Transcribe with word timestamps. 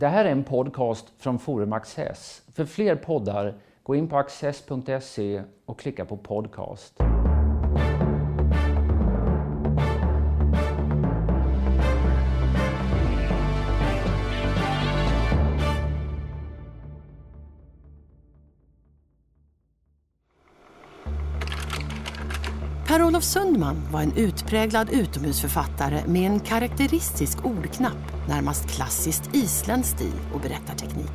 Det 0.00 0.08
här 0.08 0.24
är 0.24 0.32
en 0.32 0.44
podcast 0.44 1.12
från 1.18 1.38
Forum 1.38 1.72
Access. 1.72 2.42
För 2.54 2.64
fler 2.64 2.96
poddar, 2.96 3.54
gå 3.82 3.94
in 3.94 4.08
på 4.08 4.18
access.se 4.18 5.42
och 5.66 5.80
klicka 5.80 6.04
på 6.04 6.16
podcast. 6.16 7.00
Olof 23.18 23.24
Sundman 23.24 23.76
var 23.92 24.02
en 24.02 24.12
utpräglad 24.12 24.90
utomhusförfattare 24.90 26.02
med 26.06 26.30
en 26.30 26.40
karaktäristisk 26.40 27.44
ordknapp, 27.44 28.28
närmast 28.28 28.68
klassiskt 28.68 29.34
isländsk 29.34 29.94
stil 29.94 30.12
och 30.34 30.40
berättarteknik. 30.40 31.10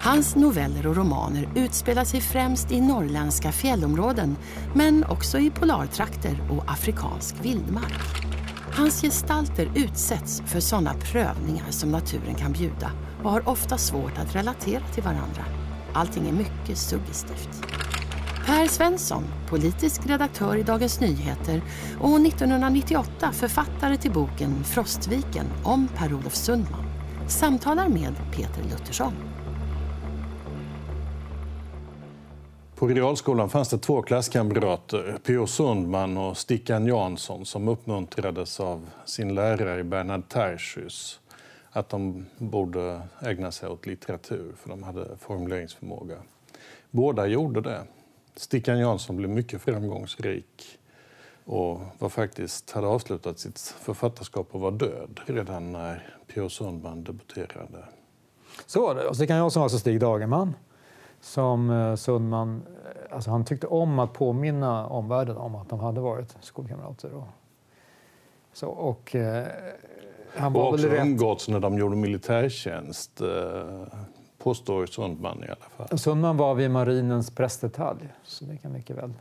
Hans 0.00 0.36
noveller 0.36 0.86
och 0.86 0.96
romaner 0.96 1.48
utspelar 1.56 2.04
sig 2.04 2.20
främst 2.20 2.72
i 2.72 2.80
norrländska 2.80 3.52
fjällområden 3.52 4.36
men 4.74 5.04
också 5.04 5.38
i 5.38 5.50
polartrakter 5.50 6.38
och 6.50 6.72
afrikansk 6.72 7.34
vildmark. 7.42 8.26
Hans 8.72 9.02
gestalter 9.02 9.70
utsätts 9.74 10.42
för 10.46 10.60
sådana 10.60 10.94
prövningar 10.94 11.70
som 11.70 11.90
naturen 11.90 12.34
kan 12.34 12.52
bjuda 12.52 12.90
och 13.22 13.30
har 13.30 13.48
ofta 13.48 13.78
svårt 13.78 14.18
att 14.18 14.34
relatera 14.34 14.82
till 14.94 15.02
varandra. 15.02 15.44
Allting 15.92 16.28
är 16.28 16.32
mycket 16.32 16.78
suggestivt. 16.78 17.81
Per 18.46 18.66
Svensson, 18.66 19.24
politisk 19.48 20.06
redaktör 20.06 20.56
i 20.56 20.62
Dagens 20.62 21.00
Nyheter 21.00 21.62
och 22.00 22.20
1998 22.20 23.32
författare 23.32 23.96
till 23.96 24.12
boken 24.12 24.64
Frostviken 24.64 25.46
om 25.64 25.88
Per-Olof 25.96 26.34
Sundman, 26.34 26.84
samtalar 27.28 27.88
med 27.88 28.14
Peter 28.32 28.62
Luttersson. 28.70 29.12
På 32.74 32.88
realskolan 32.88 33.50
fanns 33.50 33.68
det 33.68 33.78
två 33.78 34.02
klasskamrater, 34.02 35.18
P.O. 35.26 35.46
Sundman 35.46 36.16
och 36.16 36.36
Stickan 36.36 36.86
Jansson 36.86 37.46
som 37.46 37.68
uppmuntrades 37.68 38.60
av 38.60 38.90
sin 39.04 39.34
lärare 39.34 39.84
Bernhard 39.84 40.28
Tertius 40.28 41.20
att 41.70 41.88
de 41.88 42.26
borde 42.38 43.02
ägna 43.20 43.52
sig 43.52 43.68
åt 43.68 43.86
litteratur 43.86 44.52
för 44.56 44.68
de 44.68 44.82
hade 44.82 45.16
formuleringsförmåga. 45.18 46.16
Båda 46.90 47.26
gjorde 47.26 47.60
det. 47.60 47.82
Stickan 48.36 48.78
Jansson 48.78 49.16
blev 49.16 49.30
mycket 49.30 49.62
framgångsrik 49.62 50.78
och 51.44 51.80
var 51.98 52.08
faktiskt, 52.08 52.70
hade 52.70 52.86
avslutat 52.86 53.38
sitt 53.38 53.58
författarskap 53.58 54.48
och 54.50 54.60
var 54.60 54.70
död 54.70 55.20
redan 55.26 55.72
när 55.72 56.16
P.O. 56.26 56.48
Sundman 56.48 57.04
debuterade. 57.04 57.84
Så 58.66 58.82
var 58.82 58.94
det. 58.94 59.08
Och 59.08 59.16
Stickan 59.16 59.36
Jansson 59.36 59.60
var 59.60 59.64
alltså 59.64 59.78
Stig 59.78 60.00
Dagerman 60.00 60.54
som 61.20 61.70
eh, 61.70 61.94
Sundman 61.94 62.62
eh, 62.84 63.14
alltså 63.14 63.30
han 63.30 63.44
tyckte 63.44 63.66
om 63.66 63.98
att 63.98 64.12
påminna 64.12 64.86
omvärlden 64.86 65.36
om 65.36 65.54
att 65.54 65.68
de 65.68 65.80
hade 65.80 66.00
varit 66.00 66.36
skolkamrater. 66.40 67.14
Och, 67.14 67.28
så, 68.52 68.68
och, 68.68 69.14
eh, 69.14 69.46
han 70.36 70.52
var 70.52 70.62
och 70.62 70.74
också 70.74 70.86
rätt... 70.86 71.00
umgåtts 71.06 71.48
när 71.48 71.60
de 71.60 71.78
gjorde 71.78 71.96
militärtjänst. 71.96 73.20
Eh, 73.20 73.82
påstår 74.42 74.86
Sundman 74.86 75.44
i 75.44 75.46
alla 75.46 75.86
fall. 75.86 75.98
Sundman 75.98 76.36
var 76.36 76.54
vid 76.54 76.70
marinens 76.70 77.30
pressdetalj, 77.30 78.08
så 78.24 78.44
det 78.44 78.56
kan 78.56 78.72
mycket 78.72 78.96
väl 78.96 79.12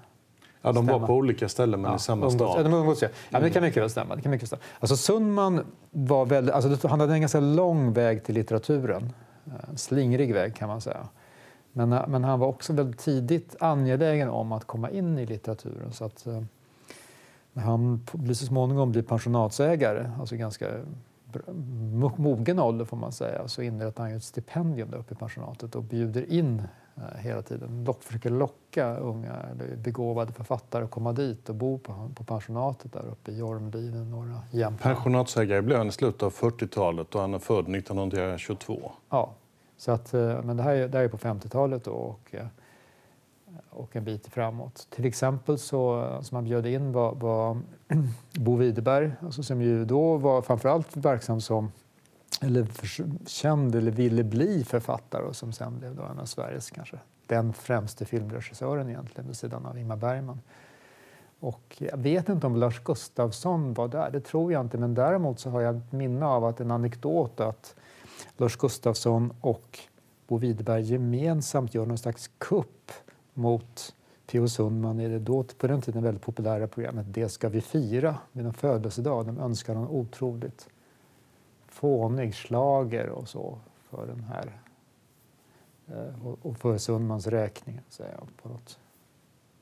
Ja, 0.61 0.71
de 0.71 0.85
stämma. 0.85 0.99
var 0.99 1.07
på 1.07 1.13
olika 1.13 1.49
ställen 1.49 1.81
men 1.81 1.91
ja, 1.91 1.95
i 1.95 1.99
samma 1.99 2.25
umgås, 2.25 2.33
stad. 2.33 2.59
Ja, 2.59 2.63
de 2.63 2.73
umgås, 2.73 3.01
ja. 3.01 3.07
ja 3.29 3.39
det 3.39 3.49
kan 3.49 3.63
mycket 3.63 3.83
väl 3.83 3.89
stämma. 3.89 4.15
Det 4.15 4.21
kan 4.21 4.31
mycket 4.31 4.47
stämma. 4.47 4.61
Alltså 4.79 4.97
Sundman 4.97 5.65
var 5.91 6.25
väldigt, 6.25 6.55
alltså, 6.55 6.87
han 6.87 6.99
hade 6.99 7.13
en 7.13 7.21
ganska 7.21 7.39
lång 7.39 7.93
väg 7.93 8.23
till 8.23 8.35
litteraturen. 8.35 9.13
En 9.45 9.51
eh, 9.51 9.75
slingrig 9.75 10.33
väg 10.33 10.55
kan 10.55 10.67
man 10.67 10.81
säga. 10.81 11.07
Men, 11.73 11.93
eh, 11.93 12.07
men 12.07 12.23
han 12.23 12.39
var 12.39 12.47
också 12.47 12.73
väldigt 12.73 12.99
tidigt 12.99 13.55
angelägen 13.59 14.29
om 14.29 14.51
att 14.51 14.65
komma 14.65 14.89
in 14.89 15.19
i 15.19 15.25
litteraturen. 15.25 15.91
Så 15.91 16.05
att, 16.05 16.27
eh, 16.27 16.43
när 17.53 17.63
han 17.63 18.01
blir 18.11 18.35
så 18.35 18.45
småningom 18.45 18.91
blir 18.91 19.01
pensionatsägare, 19.01 20.11
alltså 20.19 20.35
ganska 20.35 20.67
mogen 22.17 22.59
ålder 22.59 22.85
får 22.85 22.97
man 22.97 23.11
säga, 23.11 23.47
så 23.47 23.61
inrättar 23.61 24.03
han 24.03 24.11
ett 24.11 24.23
stipendium 24.23 24.91
där 24.91 24.97
uppe 24.97 25.13
i 25.13 25.17
pensionatet 25.17 25.75
och 25.75 25.83
bjuder 25.83 26.31
in 26.31 26.61
eh, 26.95 27.19
hela 27.19 27.41
tiden. 27.41 27.83
Lock, 27.83 28.03
försöker 28.03 28.29
locka 28.29 28.95
unga 28.95 29.35
begåvade 29.83 30.33
författare 30.33 30.83
att 30.83 30.91
komma 30.91 31.13
dit 31.13 31.49
och 31.49 31.55
bo 31.55 31.77
på, 31.77 32.11
på 32.15 32.23
pensionatet 32.23 32.93
där 32.93 33.05
uppe 33.11 33.31
i 33.31 33.37
Jormliden, 33.37 34.11
norra 34.11 34.39
Jämtland. 34.51 34.79
Pensionatsägare 34.79 35.61
blev 35.61 35.77
han 35.77 35.87
i 35.87 35.91
slutet 35.91 36.23
av 36.23 36.33
40-talet 36.33 37.15
och 37.15 37.21
han 37.21 37.33
är 37.33 37.39
född 37.39 37.75
1922. 37.75 38.91
Ja, 39.09 39.33
så 39.77 39.91
att, 39.91 40.13
eh, 40.13 40.41
men 40.43 40.57
det 40.57 40.63
här, 40.63 40.75
är, 40.75 40.87
det 40.87 40.97
här 40.97 41.05
är 41.05 41.09
på 41.09 41.17
50-talet 41.17 41.87
och, 41.87 42.19
eh, 42.31 42.45
och 43.69 43.95
en 43.95 44.03
bit 44.03 44.27
framåt. 44.27 44.87
Till 44.89 45.05
exempel 45.05 45.57
så, 45.57 46.07
som 46.21 46.35
man 46.35 46.43
bjöd 46.43 46.65
in 46.65 46.91
var, 46.91 47.15
var 47.15 47.57
Bo 48.39 48.55
Widerberg, 48.55 49.11
alltså 49.21 49.43
som 49.43 49.61
ju 49.61 49.85
då 49.85 50.17
var 50.17 50.41
framförallt 50.41 50.97
verksam 50.97 51.41
som 51.41 51.71
eller 52.41 52.65
för, 52.65 52.87
känd 53.25 53.75
eller 53.75 53.91
ville 53.91 54.23
bli 54.23 54.63
författare 54.63 55.23
och 55.23 55.35
som 55.35 55.53
sen 55.53 55.79
blev 55.79 55.95
då 55.95 56.03
en 56.03 56.19
av 56.19 56.25
Sveriges 56.25 56.71
kanske 56.71 56.97
den 57.31 57.53
främste 57.53 58.05
filmregissören 58.05 58.89
egentligen 58.89 59.27
vid 59.27 59.37
sidan 59.37 59.65
av 59.65 59.77
Ingmar 59.77 59.95
Bergman. 59.95 60.41
Och 61.39 61.75
jag 61.77 61.97
vet 61.97 62.29
inte 62.29 62.47
om 62.47 62.55
Lars 62.55 62.83
Gustafsson 62.83 63.73
var 63.73 63.87
där, 63.87 64.11
det 64.11 64.21
tror 64.21 64.51
jag 64.51 64.61
inte, 64.61 64.77
men 64.77 64.93
däremot 64.93 65.39
så 65.39 65.49
har 65.49 65.61
jag 65.61 65.77
ett 65.77 65.91
minne 65.91 66.25
av 66.25 66.45
att 66.45 66.59
en 66.59 66.71
anekdot 66.71 67.39
att 67.39 67.75
Lars 68.37 68.57
Gustafsson 68.57 69.33
och 69.41 69.79
Bo 70.27 70.37
Widerberg 70.37 70.81
gemensamt 70.81 71.73
gör 71.73 71.85
någon 71.85 71.97
slags 71.97 72.29
kupp 72.37 72.91
mot 73.33 73.95
P.O. 74.25 74.47
Sundman 74.47 74.99
i 74.99 75.07
det 75.07 75.19
då 75.19 75.43
på 75.43 75.67
den 75.67 75.81
tiden 75.81 76.03
väldigt 76.03 76.23
populära 76.23 76.67
programmet 76.67 77.05
Det 77.09 77.29
ska 77.29 77.49
vi 77.49 77.61
fira 77.61 78.17
vid 78.31 78.45
en 78.45 78.53
födelsedag. 78.53 79.25
De 79.25 79.39
önskar 79.39 79.75
en 79.75 79.87
otroligt 79.87 80.69
fånig 81.67 82.35
slager 82.35 83.09
och 83.09 83.29
så 83.29 83.59
för 83.89 84.07
den 84.07 84.23
här 84.23 84.61
eh, 85.87 86.27
och 86.41 86.57
för 86.57 86.77
Sundmans 86.77 87.27
räkning, 87.27 87.81
säger 87.89 88.11
jag, 88.11 88.27
på 88.43 88.49
något 88.49 88.79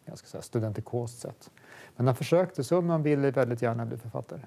ganska 0.06 0.42
studentikost 0.42 1.20
sätt. 1.20 1.52
Men 1.96 2.06
han 2.06 2.16
försökte. 2.16 2.64
Sundman 2.64 3.04
ville 3.04 3.32
väldigt 3.32 3.62
gärna 3.62 3.86
bli 3.86 3.98
författare. 3.98 4.42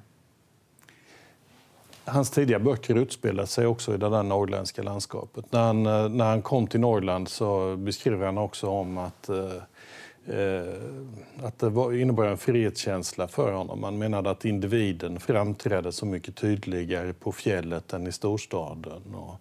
Hans 2.04 2.30
tidiga 2.30 2.58
böcker 2.58 2.94
utspelar 2.94 3.46
sig 3.46 3.66
också 3.66 3.94
i 3.94 3.96
det 3.96 4.08
där 4.08 4.22
norrländska 4.22 4.82
landskapet. 4.82 5.52
När 5.52 5.60
han, 5.60 5.86
eh, 5.86 6.08
när 6.08 6.24
han 6.24 6.42
kom 6.42 6.66
till 6.66 6.80
Norrland 6.80 7.28
så 7.28 7.76
beskriver 7.76 8.26
han 8.26 8.38
också 8.38 8.68
om 8.68 8.98
att 8.98 9.28
eh, 9.28 9.56
eh, 10.26 10.74
att 11.42 11.58
det 11.58 11.68
var, 11.68 11.92
innebar 11.92 12.24
en 12.24 12.38
frihetskänsla 12.38 13.28
för 13.28 13.52
honom. 13.52 13.82
Han 13.82 13.98
menade 13.98 14.30
att 14.30 14.44
individen 14.44 15.20
framträdde 15.20 15.92
så 15.92 16.06
mycket 16.06 16.36
tydligare 16.36 17.12
på 17.12 17.32
fjället 17.32 17.92
än 17.92 18.06
i 18.06 18.12
storstaden. 18.12 19.14
Och 19.14 19.34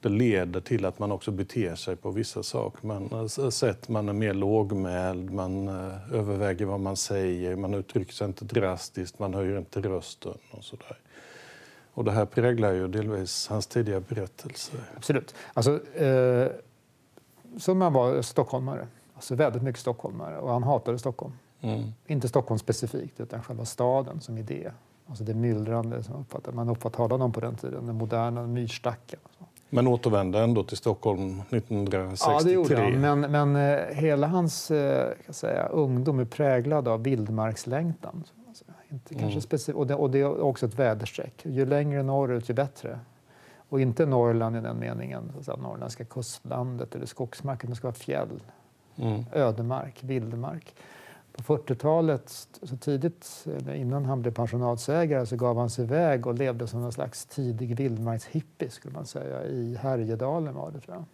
det 0.00 0.08
leder 0.08 0.60
till 0.60 0.84
att 0.84 0.98
man 0.98 1.12
också 1.12 1.30
beter 1.30 1.74
sig 1.74 1.96
på 1.96 2.10
vissa 2.10 2.42
saker. 2.42 2.86
Man, 2.86 3.08
eh, 3.12 3.48
sätt, 3.50 3.88
man 3.88 4.08
är 4.08 4.12
mer 4.12 4.34
lågmäld, 4.34 5.30
man 5.30 5.68
eh, 5.68 6.14
överväger 6.14 6.64
vad 6.64 6.80
man 6.80 6.96
säger, 6.96 7.56
man 7.56 7.74
uttrycker 7.74 8.12
sig 8.12 8.26
inte 8.26 8.44
drastiskt, 8.44 9.18
man 9.18 9.34
höjer 9.34 9.58
inte 9.58 9.80
rösten 9.80 10.38
och 10.50 10.64
sådär. 10.64 10.96
Och 11.94 12.04
det 12.04 12.12
här 12.12 12.24
präglar 12.24 12.72
ju 12.72 12.88
delvis 12.88 13.48
hans 13.48 13.66
tidiga 13.66 14.00
berättelser. 14.00 14.80
Absolut. 14.96 15.34
Alltså, 15.54 15.86
eh, 15.96 16.48
Sundman 17.58 17.92
var 17.92 18.22
stockholmare, 18.22 18.86
alltså 19.14 19.34
väldigt 19.34 19.62
mycket 19.62 19.80
stockholmare 19.80 20.38
och 20.38 20.52
han 20.52 20.62
hatade 20.62 20.98
Stockholm. 20.98 21.32
Mm. 21.60 21.82
Inte 22.06 22.28
Stockholm 22.28 22.58
specifikt, 22.58 23.20
utan 23.20 23.42
själva 23.42 23.64
staden 23.64 24.20
som 24.20 24.38
idé. 24.38 24.70
Alltså 25.06 25.24
det 25.24 25.34
myllrande 25.34 26.02
som 26.02 26.14
uppfattade, 26.14 26.56
man 26.56 26.68
uppfattade 26.68 27.14
honom 27.14 27.32
på 27.32 27.40
den 27.40 27.56
tiden, 27.56 27.86
den 27.86 27.96
moderna 27.96 28.46
myrstacken. 28.46 29.20
Men 29.70 29.86
återvände 29.86 30.40
ändå 30.40 30.64
till 30.64 30.76
Stockholm 30.76 31.42
1963? 31.50 32.32
Ja, 32.32 32.40
det 32.44 32.50
gjorde 32.50 32.76
han. 32.76 33.20
Men, 33.20 33.20
men 33.20 33.56
eh, 33.56 33.94
hela 33.94 34.26
hans 34.26 34.70
eh, 34.70 35.12
kan 35.24 35.34
säga, 35.34 35.66
ungdom 35.66 36.18
är 36.18 36.24
präglad 36.24 36.88
av 36.88 37.02
vildmarkslängtan. 37.02 38.24
Inte 38.92 39.14
kanske 39.14 39.38
mm. 39.38 39.40
specif- 39.40 39.72
och, 39.72 39.86
det, 39.86 39.94
och 39.94 40.10
det 40.10 40.20
är 40.20 40.40
också 40.40 40.66
ett 40.66 40.78
väderstreck. 40.78 41.46
Ju 41.46 41.66
längre 41.66 42.02
norrut, 42.02 42.50
ju 42.50 42.54
bättre. 42.54 42.98
Och 43.68 43.80
inte 43.80 44.06
Norrland 44.06 44.56
i 44.56 44.60
den 44.60 44.78
meningen, 44.78 45.32
så 45.40 45.52
att 45.52 45.60
norrländska 45.60 46.04
kustlandet 46.04 46.94
eller 46.94 47.06
skogsmarken. 47.06 47.70
Det 47.70 47.76
ska 47.76 47.86
vara 47.86 47.94
fjäll, 47.94 48.42
mm. 48.96 49.24
ödemark, 49.32 50.04
vildmark. 50.04 50.74
På 51.32 51.42
40-talet, 51.42 52.48
så 52.62 52.76
tidigt 52.76 53.46
innan 53.74 54.04
han 54.04 54.22
blev 54.22 54.32
pensionatsägare, 54.32 55.26
så 55.26 55.36
gav 55.36 55.58
han 55.58 55.70
sig 55.70 55.84
iväg 55.84 56.26
och 56.26 56.34
levde 56.34 56.66
som 56.66 56.84
en 56.84 56.92
slags 56.92 57.26
tidig 57.26 57.76
vildmarkshippie 57.76 58.70
skulle 58.70 58.94
man 58.94 59.06
säga. 59.06 59.44
I 59.44 59.76
Härjedalen 59.76 60.54
var 60.54 60.70
det 60.70 60.80
tror 60.80 60.96
jag. 60.96 61.04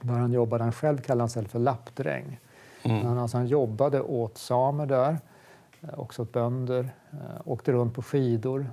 Där 0.00 0.20
han 0.20 0.32
jobbade, 0.32 0.64
han 0.64 0.72
själv 0.72 0.98
kallade 0.98 1.22
han 1.22 1.28
sig 1.28 1.48
för 1.48 1.58
lappdräng. 1.58 2.40
Mm. 2.82 3.06
Han, 3.06 3.18
alltså, 3.18 3.36
han 3.36 3.46
jobbade 3.46 4.00
åt 4.00 4.38
samer 4.38 4.86
där 4.86 5.18
också 5.96 6.22
åt 6.22 6.32
bönder. 6.32 6.94
Eh, 7.12 7.18
åkte 7.44 7.72
runt 7.72 7.94
på 7.94 8.02
skidor. 8.02 8.70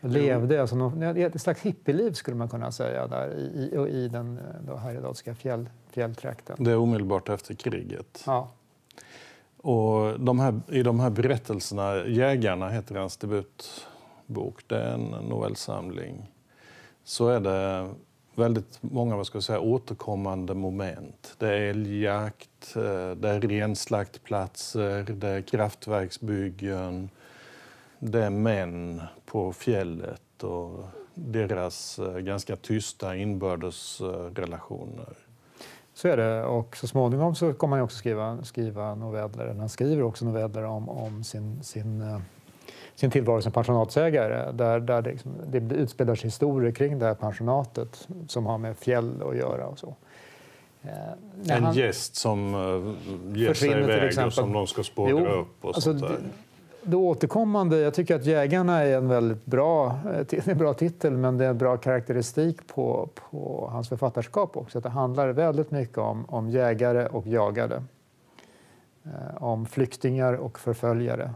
levde. 0.00 0.60
Alltså 0.60 0.76
någon, 0.76 1.02
ett 1.02 1.40
slags 1.40 1.60
hippieliv 1.60 2.12
skulle 2.12 2.36
man 2.36 2.48
kunna 2.48 2.72
säga 2.72 3.06
där 3.06 3.34
i, 3.34 3.70
i, 3.74 4.04
i 4.04 4.08
den 4.08 4.40
då 4.66 4.76
härjedalska 4.76 5.34
fjäll, 5.34 5.68
fjälltrakten. 5.90 6.56
Det 6.64 6.70
är 6.70 6.76
omedelbart 6.76 7.28
efter 7.28 7.54
kriget. 7.54 8.22
Ja. 8.26 8.50
Och 9.56 10.20
de 10.20 10.38
här, 10.38 10.60
I 10.68 10.82
de 10.82 11.00
här 11.00 11.10
berättelserna, 11.10 12.06
Jägarna 12.06 12.68
heter 12.68 12.94
hans 12.94 13.16
debutbok, 13.16 14.68
det 14.68 14.78
är 14.78 14.94
en 14.94 15.28
novellsamling, 15.28 16.30
så 17.04 17.28
är 17.28 17.40
det 17.40 17.88
väldigt 18.34 18.78
många 18.80 19.16
vad 19.16 19.26
ska 19.26 19.36
jag 19.36 19.42
säga, 19.42 19.60
återkommande 19.60 20.54
moment. 20.54 21.34
Det 21.38 21.48
är 21.48 21.60
älgjakt, 21.60 22.76
eh, 22.76 23.10
det 23.10 23.28
är 23.28 23.40
renslaktplatser, 23.40 25.02
det 25.02 25.28
är 25.28 25.42
kraftverksbyggen, 25.42 27.10
det 27.98 28.24
är 28.24 28.30
män 28.30 29.02
på 29.26 29.52
fjället 29.52 30.42
och 30.42 30.84
deras 31.14 31.98
eh, 31.98 32.18
ganska 32.18 32.56
tysta 32.56 33.16
inbördes 33.16 34.00
relationer. 34.34 35.16
Så 35.94 36.08
är 36.08 36.16
det. 36.16 36.44
Och 36.44 36.76
så 36.76 36.86
småningom 36.86 37.34
så 37.34 37.52
kommer 37.52 37.76
han 37.76 37.84
också 37.84 37.98
skriva, 37.98 38.44
skriva 38.44 38.94
noveller. 38.94 39.54
Han 39.54 39.68
skriver 39.68 40.02
också 40.02 40.24
noveller 40.24 40.62
om, 40.62 40.88
om 40.88 41.24
sin, 41.24 41.62
sin, 41.62 42.02
eh, 42.02 42.20
sin 42.94 43.10
tillvaro 43.10 43.42
som 43.42 43.52
pensionatsägare 43.52 44.52
där, 44.52 44.80
där 44.80 45.02
det, 45.02 45.10
liksom, 45.10 45.32
det 45.46 45.74
utspelar 45.74 46.14
sig 46.14 46.26
historier 46.26 46.72
kring 46.72 46.98
det 46.98 47.06
här 47.06 47.14
pensionatet 47.14 48.08
som 48.28 48.46
har 48.46 48.58
med 48.58 48.76
fjäll 48.76 49.22
att 49.22 49.36
göra 49.36 49.66
och 49.66 49.78
så. 49.78 49.94
Eh, 50.82 51.56
en 51.56 51.72
gäst 51.72 52.16
som 52.16 52.54
uh, 52.54 52.94
ger 53.34 53.54
sig 53.54 53.70
iväg 53.70 54.26
och 54.26 54.32
som 54.32 54.52
de 54.52 54.66
ska 54.66 54.82
spåra 54.82 55.32
upp 55.32 55.64
och 55.64 55.68
alltså, 55.68 55.80
sånt 55.80 56.00
där 56.00 56.18
det 56.86 56.96
återkommande, 56.96 57.78
jag 57.78 57.94
tycker 57.94 58.16
att 58.16 58.24
Jägarna 58.24 58.82
är 58.82 58.96
en 58.96 59.08
väldigt 59.08 59.46
bra, 59.46 59.98
eh, 60.14 60.38
en 60.48 60.58
bra 60.58 60.74
titel 60.74 61.12
men 61.16 61.38
det 61.38 61.44
är 61.44 61.50
en 61.50 61.58
bra 61.58 61.76
karaktäristik 61.76 62.66
på, 62.66 63.08
på 63.14 63.68
hans 63.72 63.88
författarskap 63.88 64.56
också. 64.56 64.78
Att 64.78 64.84
det 64.84 64.90
handlar 64.90 65.28
väldigt 65.28 65.70
mycket 65.70 65.98
om, 65.98 66.24
om 66.28 66.50
jägare 66.50 67.06
och 67.06 67.26
jagade. 67.26 67.82
Eh, 69.04 69.42
om 69.42 69.66
flyktingar 69.66 70.32
och 70.32 70.58
förföljare. 70.58 71.34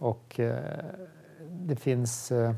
Och 0.00 0.40
eh, 0.40 0.58
det 1.50 1.76
finns... 1.76 2.32
Eh, 2.32 2.52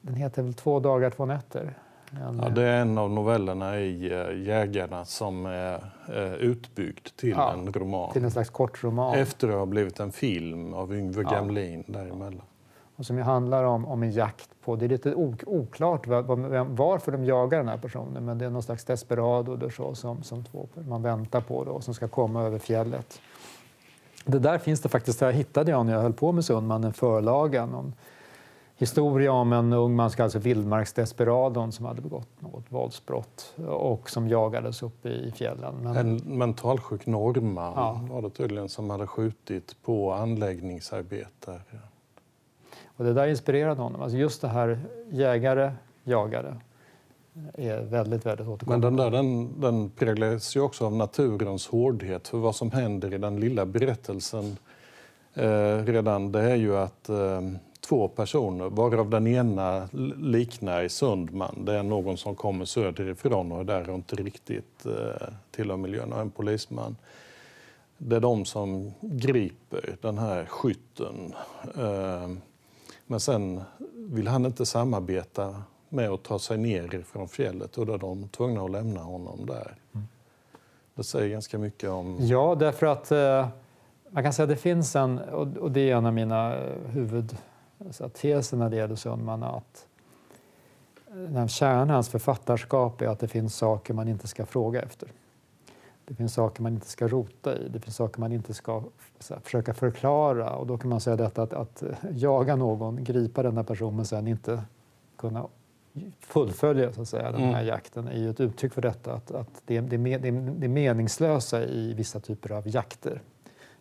den 0.00 0.14
heter 0.14 0.42
väl 0.42 0.54
Två 0.54 0.80
dagar, 0.80 1.10
två 1.10 1.26
nätter. 1.26 1.74
En, 2.10 2.40
ja, 2.42 2.48
det 2.48 2.62
är 2.62 2.80
en 2.80 2.98
av 2.98 3.10
novellerna 3.10 3.80
i 3.80 4.10
uh, 4.10 4.46
Jägarna 4.46 5.04
som 5.04 5.46
är 5.46 5.74
uh, 6.08 6.34
utbyggd 6.34 7.08
till 7.16 7.30
ja, 7.30 7.52
en 7.52 7.72
roman. 7.72 8.12
Till 8.12 8.24
en 8.24 8.30
slags 8.30 8.50
kortroman. 8.50 9.14
Efter 9.14 9.48
att 9.48 9.54
ha 9.54 9.66
blivit 9.66 10.00
en 10.00 10.12
film 10.12 10.74
av 10.74 10.94
Yngve 10.94 11.22
ja. 11.22 11.30
Gamlin 11.30 11.84
däremellan. 11.86 12.42
Och 12.96 13.06
som 13.06 13.18
handlar 13.18 13.64
om, 13.64 13.86
om 13.86 14.02
en 14.02 14.10
jakt 14.10 14.50
på, 14.64 14.76
det 14.76 14.84
är 14.84 14.88
lite 14.88 15.14
oklart 15.46 16.06
var, 16.06 16.64
varför 16.64 17.12
de 17.12 17.24
jagar 17.24 17.58
den 17.58 17.68
här 17.68 17.78
personen, 17.78 18.24
men 18.24 18.38
det 18.38 18.44
är 18.44 18.50
någon 18.50 18.62
slags 18.62 18.84
desperado 18.84 19.54
eller 19.54 19.70
så, 19.70 19.94
som, 19.94 20.22
som 20.22 20.44
två, 20.44 20.68
man 20.88 21.02
väntar 21.02 21.40
på 21.40 21.64
då, 21.64 21.80
som 21.80 21.94
ska 21.94 22.08
komma 22.08 22.42
över 22.42 22.58
fjället. 22.58 23.20
Det 24.24 24.38
där 24.38 24.58
finns 24.58 24.80
det 24.80 24.88
faktiskt, 24.88 25.20
det 25.20 25.32
hittade 25.32 25.70
jag 25.70 25.86
när 25.86 25.92
jag 25.92 26.00
höll 26.00 26.12
på 26.12 26.32
med 26.32 26.44
Sundman, 26.44 26.84
en 26.84 26.92
förlaga, 26.92 27.66
någon 27.66 27.94
historia 28.76 29.32
om 29.32 29.52
en 29.52 29.72
ung 29.72 29.96
man, 29.96 30.10
alltså 30.18 30.38
vildmarksdesperadon, 30.38 31.72
som 31.72 31.86
hade 31.86 32.02
begått 32.02 32.40
något 32.40 32.64
våldsbrott 32.68 33.54
och 33.68 34.10
som 34.10 34.28
jagades 34.28 34.82
uppe 34.82 35.08
i 35.08 35.32
fjällen. 35.32 35.74
Men... 35.82 35.96
En 35.96 36.16
mentalsjuk 36.16 37.06
norrman 37.06 37.72
ja. 37.76 38.00
var 38.10 38.22
det 38.22 38.30
tydligen 38.30 38.68
som 38.68 38.90
hade 38.90 39.06
skjutit 39.06 39.76
på 39.84 40.12
anläggningsarbetare. 40.12 41.60
Och 42.96 43.04
det 43.04 43.12
där 43.12 43.26
inspirerade 43.26 43.82
honom. 43.82 44.02
Alltså 44.02 44.18
just 44.18 44.40
det 44.40 44.48
här 44.48 44.80
jägare, 45.10 45.72
jagare 46.04 46.56
är 47.54 47.82
väldigt, 47.82 48.26
väldigt 48.26 48.48
återkommande. 48.48 48.90
Men 48.90 48.96
den, 48.96 49.12
där, 49.12 49.18
den, 49.18 49.60
den 49.60 49.90
präglas 49.90 50.56
ju 50.56 50.60
också 50.60 50.86
av 50.86 50.96
naturens 50.96 51.66
hårdhet. 51.66 52.28
För 52.28 52.38
vad 52.38 52.56
som 52.56 52.70
händer 52.70 53.14
i 53.14 53.18
den 53.18 53.40
lilla 53.40 53.66
berättelsen 53.66 54.56
eh, 55.34 55.76
redan, 55.84 56.32
det 56.32 56.40
är 56.40 56.56
ju 56.56 56.76
att 56.76 57.08
eh, 57.08 57.40
två 57.80 58.08
personer, 58.08 58.70
varav 58.70 59.10
den 59.10 59.26
ena 59.26 59.88
liknar 60.16 60.88
Sundman. 60.88 61.64
Det 61.64 61.72
är 61.72 61.82
någon 61.82 62.16
som 62.16 62.34
kommer 62.34 62.64
söderifrån 62.64 63.52
och 63.52 63.60
är 63.60 63.64
där 63.64 63.90
och 63.90 63.94
inte 63.94 64.16
riktigt 64.16 64.86
eh, 64.86 65.28
tillhör 65.50 65.76
miljön, 65.76 66.12
och 66.12 66.20
en 66.20 66.30
polisman. 66.30 66.96
Det 67.98 68.16
är 68.16 68.20
de 68.20 68.44
som 68.44 68.92
griper 69.00 69.96
den 70.00 70.18
här 70.18 70.44
skytten. 70.44 71.34
Eh, 71.78 72.30
men 73.06 73.20
sen 73.20 73.60
vill 73.92 74.28
han 74.28 74.46
inte 74.46 74.66
samarbeta 74.66 75.62
med 75.92 76.10
att 76.10 76.22
ta 76.22 76.38
sig 76.38 76.58
ner 76.58 77.02
från 77.02 77.28
fjället 77.28 77.78
och 77.78 77.86
då 77.86 77.94
är 77.94 77.98
de 77.98 78.28
tvungna 78.28 78.64
att 78.64 78.70
lämna 78.70 79.00
honom 79.00 79.46
där. 79.46 79.74
Mm. 79.94 80.06
Det 80.94 81.04
säger 81.04 81.28
ganska 81.28 81.58
mycket 81.58 81.90
om... 81.90 82.16
Ja, 82.20 82.54
därför 82.54 82.86
att 82.86 83.10
eh, 83.12 83.48
man 84.10 84.22
kan 84.22 84.32
säga 84.32 84.44
att 84.44 84.50
det 84.50 84.56
finns 84.56 84.96
en, 84.96 85.18
och 85.18 85.70
det 85.70 85.90
är 85.90 85.96
en 85.96 86.06
av 86.06 86.14
mina 86.14 86.56
eh, 86.56 86.76
huvud 86.86 87.36
så 87.90 88.08
tesen 88.08 88.58
när 88.58 88.70
det 88.70 88.76
gäller 88.76 88.96
Sundman 88.96 89.42
att 89.42 89.86
den 91.14 91.48
kärnan 91.48 91.90
i 91.90 91.92
hans 91.92 92.08
författarskap 92.08 93.02
är 93.02 93.08
att 93.08 93.18
det 93.18 93.28
finns 93.28 93.56
saker 93.56 93.94
man 93.94 94.08
inte 94.08 94.28
ska 94.28 94.46
fråga 94.46 94.82
efter. 94.82 95.08
Det 96.04 96.14
finns 96.14 96.34
saker 96.34 96.62
man 96.62 96.72
inte 96.72 96.88
ska 96.88 97.08
rota 97.08 97.58
i, 97.58 97.68
det 97.68 97.80
finns 97.80 97.96
saker 97.96 98.20
man 98.20 98.32
inte 98.32 98.54
ska 98.54 98.82
här, 99.30 99.40
försöka 99.40 99.74
förklara. 99.74 100.50
Och 100.50 100.66
då 100.66 100.78
kan 100.78 100.90
man 100.90 101.00
säga 101.00 101.16
detta 101.16 101.42
att, 101.42 101.52
att 101.52 101.82
jaga 102.10 102.56
någon, 102.56 103.04
gripa 103.04 103.42
denna 103.42 103.64
person 103.64 103.96
men 103.96 104.06
sen 104.06 104.28
inte 104.28 104.62
kunna 105.16 105.46
fullfölja 106.20 106.92
så 106.92 107.02
att 107.02 107.08
säga, 107.08 107.32
den 107.32 107.40
här 107.40 107.52
mm. 107.52 107.66
jakten 107.66 108.08
är 108.08 108.18
ju 108.18 108.30
ett 108.30 108.40
uttryck 108.40 108.72
för 108.72 108.82
detta. 108.82 109.12
Att, 109.12 109.30
att 109.30 109.62
det, 109.66 109.80
det, 109.80 109.96
det, 109.96 110.30
det 110.30 110.66
är 110.66 110.68
meningslösa 110.68 111.64
i 111.64 111.94
vissa 111.94 112.20
typer 112.20 112.52
av 112.52 112.68
jakter. 112.68 113.22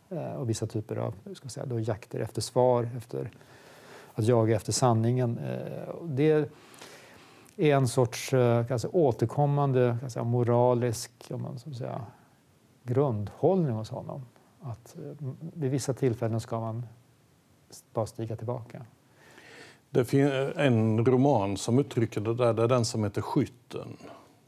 Eh, 0.09 0.33
och 0.33 0.49
vissa 0.49 0.67
typer 0.67 0.95
av 0.95 1.13
ska 1.33 1.49
säga, 1.49 1.65
då 1.65 1.79
jakter 1.79 2.19
efter 2.19 2.41
svar, 2.41 2.89
efter 2.97 3.31
att 4.13 4.27
jaga 4.27 4.55
efter 4.55 4.71
sanningen. 4.71 5.37
Eh, 5.37 5.95
det 6.03 6.49
är 7.57 7.75
en 7.75 7.87
sorts 7.87 8.33
eh, 8.33 8.65
kanske, 8.65 8.87
återkommande 8.87 9.97
kanske, 10.01 10.23
moralisk 10.23 11.11
om 11.29 11.41
man 11.41 11.59
ska 11.59 11.71
säga, 11.71 12.05
grundhållning 12.83 13.75
hos 13.75 13.89
honom. 13.89 14.25
Att 14.61 14.95
eh, 14.97 15.27
vid 15.53 15.71
vissa 15.71 15.93
tillfällen 15.93 16.39
ska 16.39 16.59
man 16.59 16.85
bara 17.93 18.05
stiga 18.05 18.35
tillbaka. 18.35 18.85
Det 19.93 20.05
finns 20.05 20.31
en 20.55 21.05
roman 21.05 21.57
som 21.57 21.79
uttrycker 21.79 22.21
det 22.21 22.33
där, 22.33 22.53
det 22.53 22.63
är 22.63 22.67
den 22.67 22.85
som 22.85 23.03
heter 23.03 23.21
Skytten. 23.21 23.97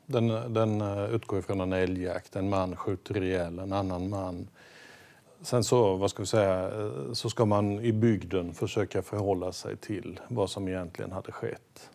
Den, 0.06 0.54
den 0.54 0.82
eh, 0.82 1.16
utgår 1.16 1.42
från 1.42 1.62
en 1.62 1.74
älgjakt. 1.74 2.36
En 2.36 2.50
man 2.50 2.76
skjuter 2.76 3.24
ihjäl 3.24 3.60
en 3.60 3.74
annan 3.74 4.10
man. 4.10 4.48
Sen 5.42 5.64
så, 5.64 5.96
vad 5.96 6.10
ska 6.10 6.24
vi 6.24 6.28
säga, 6.28 6.72
eh, 6.82 7.14
så 7.14 7.30
ska 7.30 7.46
man 7.46 7.80
i 7.80 7.92
bygden 7.94 8.54
försöka 8.54 9.02
förhålla 9.02 9.52
sig 9.52 9.78
till 9.78 10.20
vad 10.28 10.50
som 10.50 10.68
egentligen 10.68 11.12
hade 11.12 11.32
skett. 11.32 11.90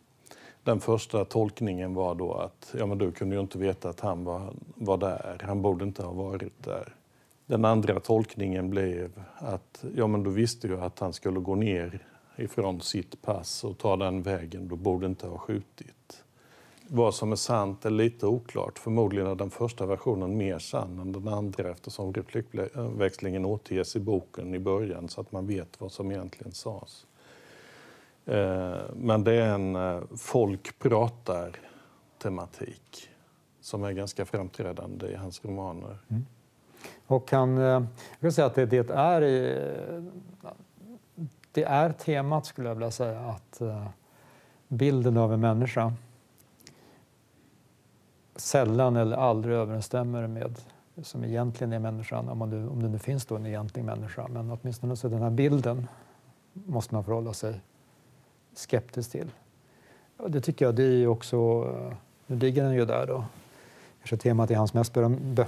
Den 0.62 0.80
första 0.80 1.24
tolkningen 1.24 1.94
var 1.94 2.14
då 2.14 2.34
att 2.34 2.74
ja, 2.78 2.86
men 2.86 2.98
du 2.98 3.12
kunde 3.12 3.36
ju 3.36 3.40
inte 3.40 3.58
veta 3.58 3.88
att 3.88 4.00
han 4.00 4.24
var, 4.24 4.52
var 4.74 4.96
där. 4.96 5.40
Han 5.44 5.62
borde 5.62 5.84
inte 5.84 6.02
ha 6.02 6.12
varit 6.12 6.64
där. 6.64 6.94
Den 7.46 7.64
andra 7.64 8.00
tolkningen 8.00 8.70
blev 8.70 9.10
att 9.38 9.84
ja, 9.94 10.06
men 10.06 10.22
du 10.22 10.30
visste 10.30 10.66
ju 10.66 10.80
att 10.80 10.98
han 10.98 11.12
skulle 11.12 11.40
gå 11.40 11.54
ner 11.54 12.06
ifrån 12.38 12.80
sitt 12.80 13.22
pass 13.22 13.64
och 13.64 13.78
tar 13.78 13.96
den 13.96 14.22
vägen. 14.22 14.68
då 14.68 14.76
borde 14.76 15.06
inte 15.06 15.26
ha 15.26 15.38
skjutit. 15.38 16.24
Vad 16.90 17.14
som 17.14 17.32
är 17.32 17.36
sant 17.36 17.84
är 17.84 17.90
lite 17.90 18.26
oklart. 18.26 18.78
Förmodligen 18.78 19.26
är 19.26 19.34
den 19.34 19.50
första 19.50 19.86
versionen 19.86 20.36
mer 20.36 20.58
sann 20.58 20.98
än 20.98 21.12
den 21.12 21.28
andra 21.28 21.70
eftersom 21.70 22.12
replikväxlingen 22.12 23.44
återges 23.44 23.96
i 23.96 24.00
boken 24.00 24.54
i 24.54 24.58
början 24.58 25.08
så 25.08 25.20
att 25.20 25.32
man 25.32 25.46
vet 25.46 25.80
vad 25.80 25.92
som 25.92 26.10
egentligen 26.10 26.52
sades. 26.52 27.06
Eh, 28.26 28.78
men 28.94 29.24
det 29.24 29.32
är 29.32 29.54
en 29.54 29.76
eh, 29.76 30.00
folk 30.16 30.78
pratar-tematik 30.78 33.08
som 33.60 33.84
är 33.84 33.92
ganska 33.92 34.24
framträdande 34.24 35.06
i 35.06 35.14
hans 35.14 35.44
romaner. 35.44 35.98
Mm. 36.08 36.26
Och 37.06 37.30
han, 37.30 37.58
eh, 37.58 37.64
jag 37.64 37.86
kan 38.20 38.32
säga 38.32 38.46
att 38.46 38.54
det, 38.54 38.66
det, 38.66 38.90
är, 38.90 39.22
det 41.58 41.64
är 41.64 41.92
temat, 41.92 42.46
skulle 42.46 42.68
jag 42.68 42.74
vilja 42.74 42.90
säga, 42.90 43.20
att 43.20 43.60
eh, 43.60 43.86
bilden 44.68 45.16
av 45.16 45.32
en 45.32 45.40
människa 45.40 45.92
sällan 48.36 48.96
eller 48.96 49.16
aldrig 49.16 49.56
överensstämmer 49.56 50.26
med 50.26 50.58
som 51.02 51.24
egentligen 51.24 51.72
är 51.72 51.78
människan, 51.78 52.28
om, 52.28 52.38
man 52.38 52.50
nu, 52.50 52.68
om 52.68 52.82
det 52.82 52.88
nu 52.88 52.98
finns 52.98 53.26
då 53.26 53.36
en 53.36 53.46
egentlig 53.46 53.84
människa. 53.84 54.28
Men 54.28 54.50
åtminstone 54.50 54.96
så 54.96 55.08
den 55.08 55.22
här 55.22 55.30
bilden 55.30 55.88
måste 56.52 56.94
man 56.94 57.04
förhålla 57.04 57.32
sig 57.32 57.60
skeptisk 58.54 59.10
till. 59.10 59.30
Och 60.16 60.30
det 60.30 60.40
tycker 60.40 60.64
jag, 60.64 60.74
det 60.74 60.82
är 60.82 60.96
ju 60.96 61.06
också, 61.06 61.36
eh, 61.36 61.96
nu 62.26 62.36
ligger 62.36 62.64
den 62.64 62.74
ju 62.74 62.84
där 62.84 63.06
då, 63.06 63.24
kanske 63.98 64.16
temat 64.16 64.50
i 64.50 64.54
hans 64.54 64.74
mest 64.74 64.92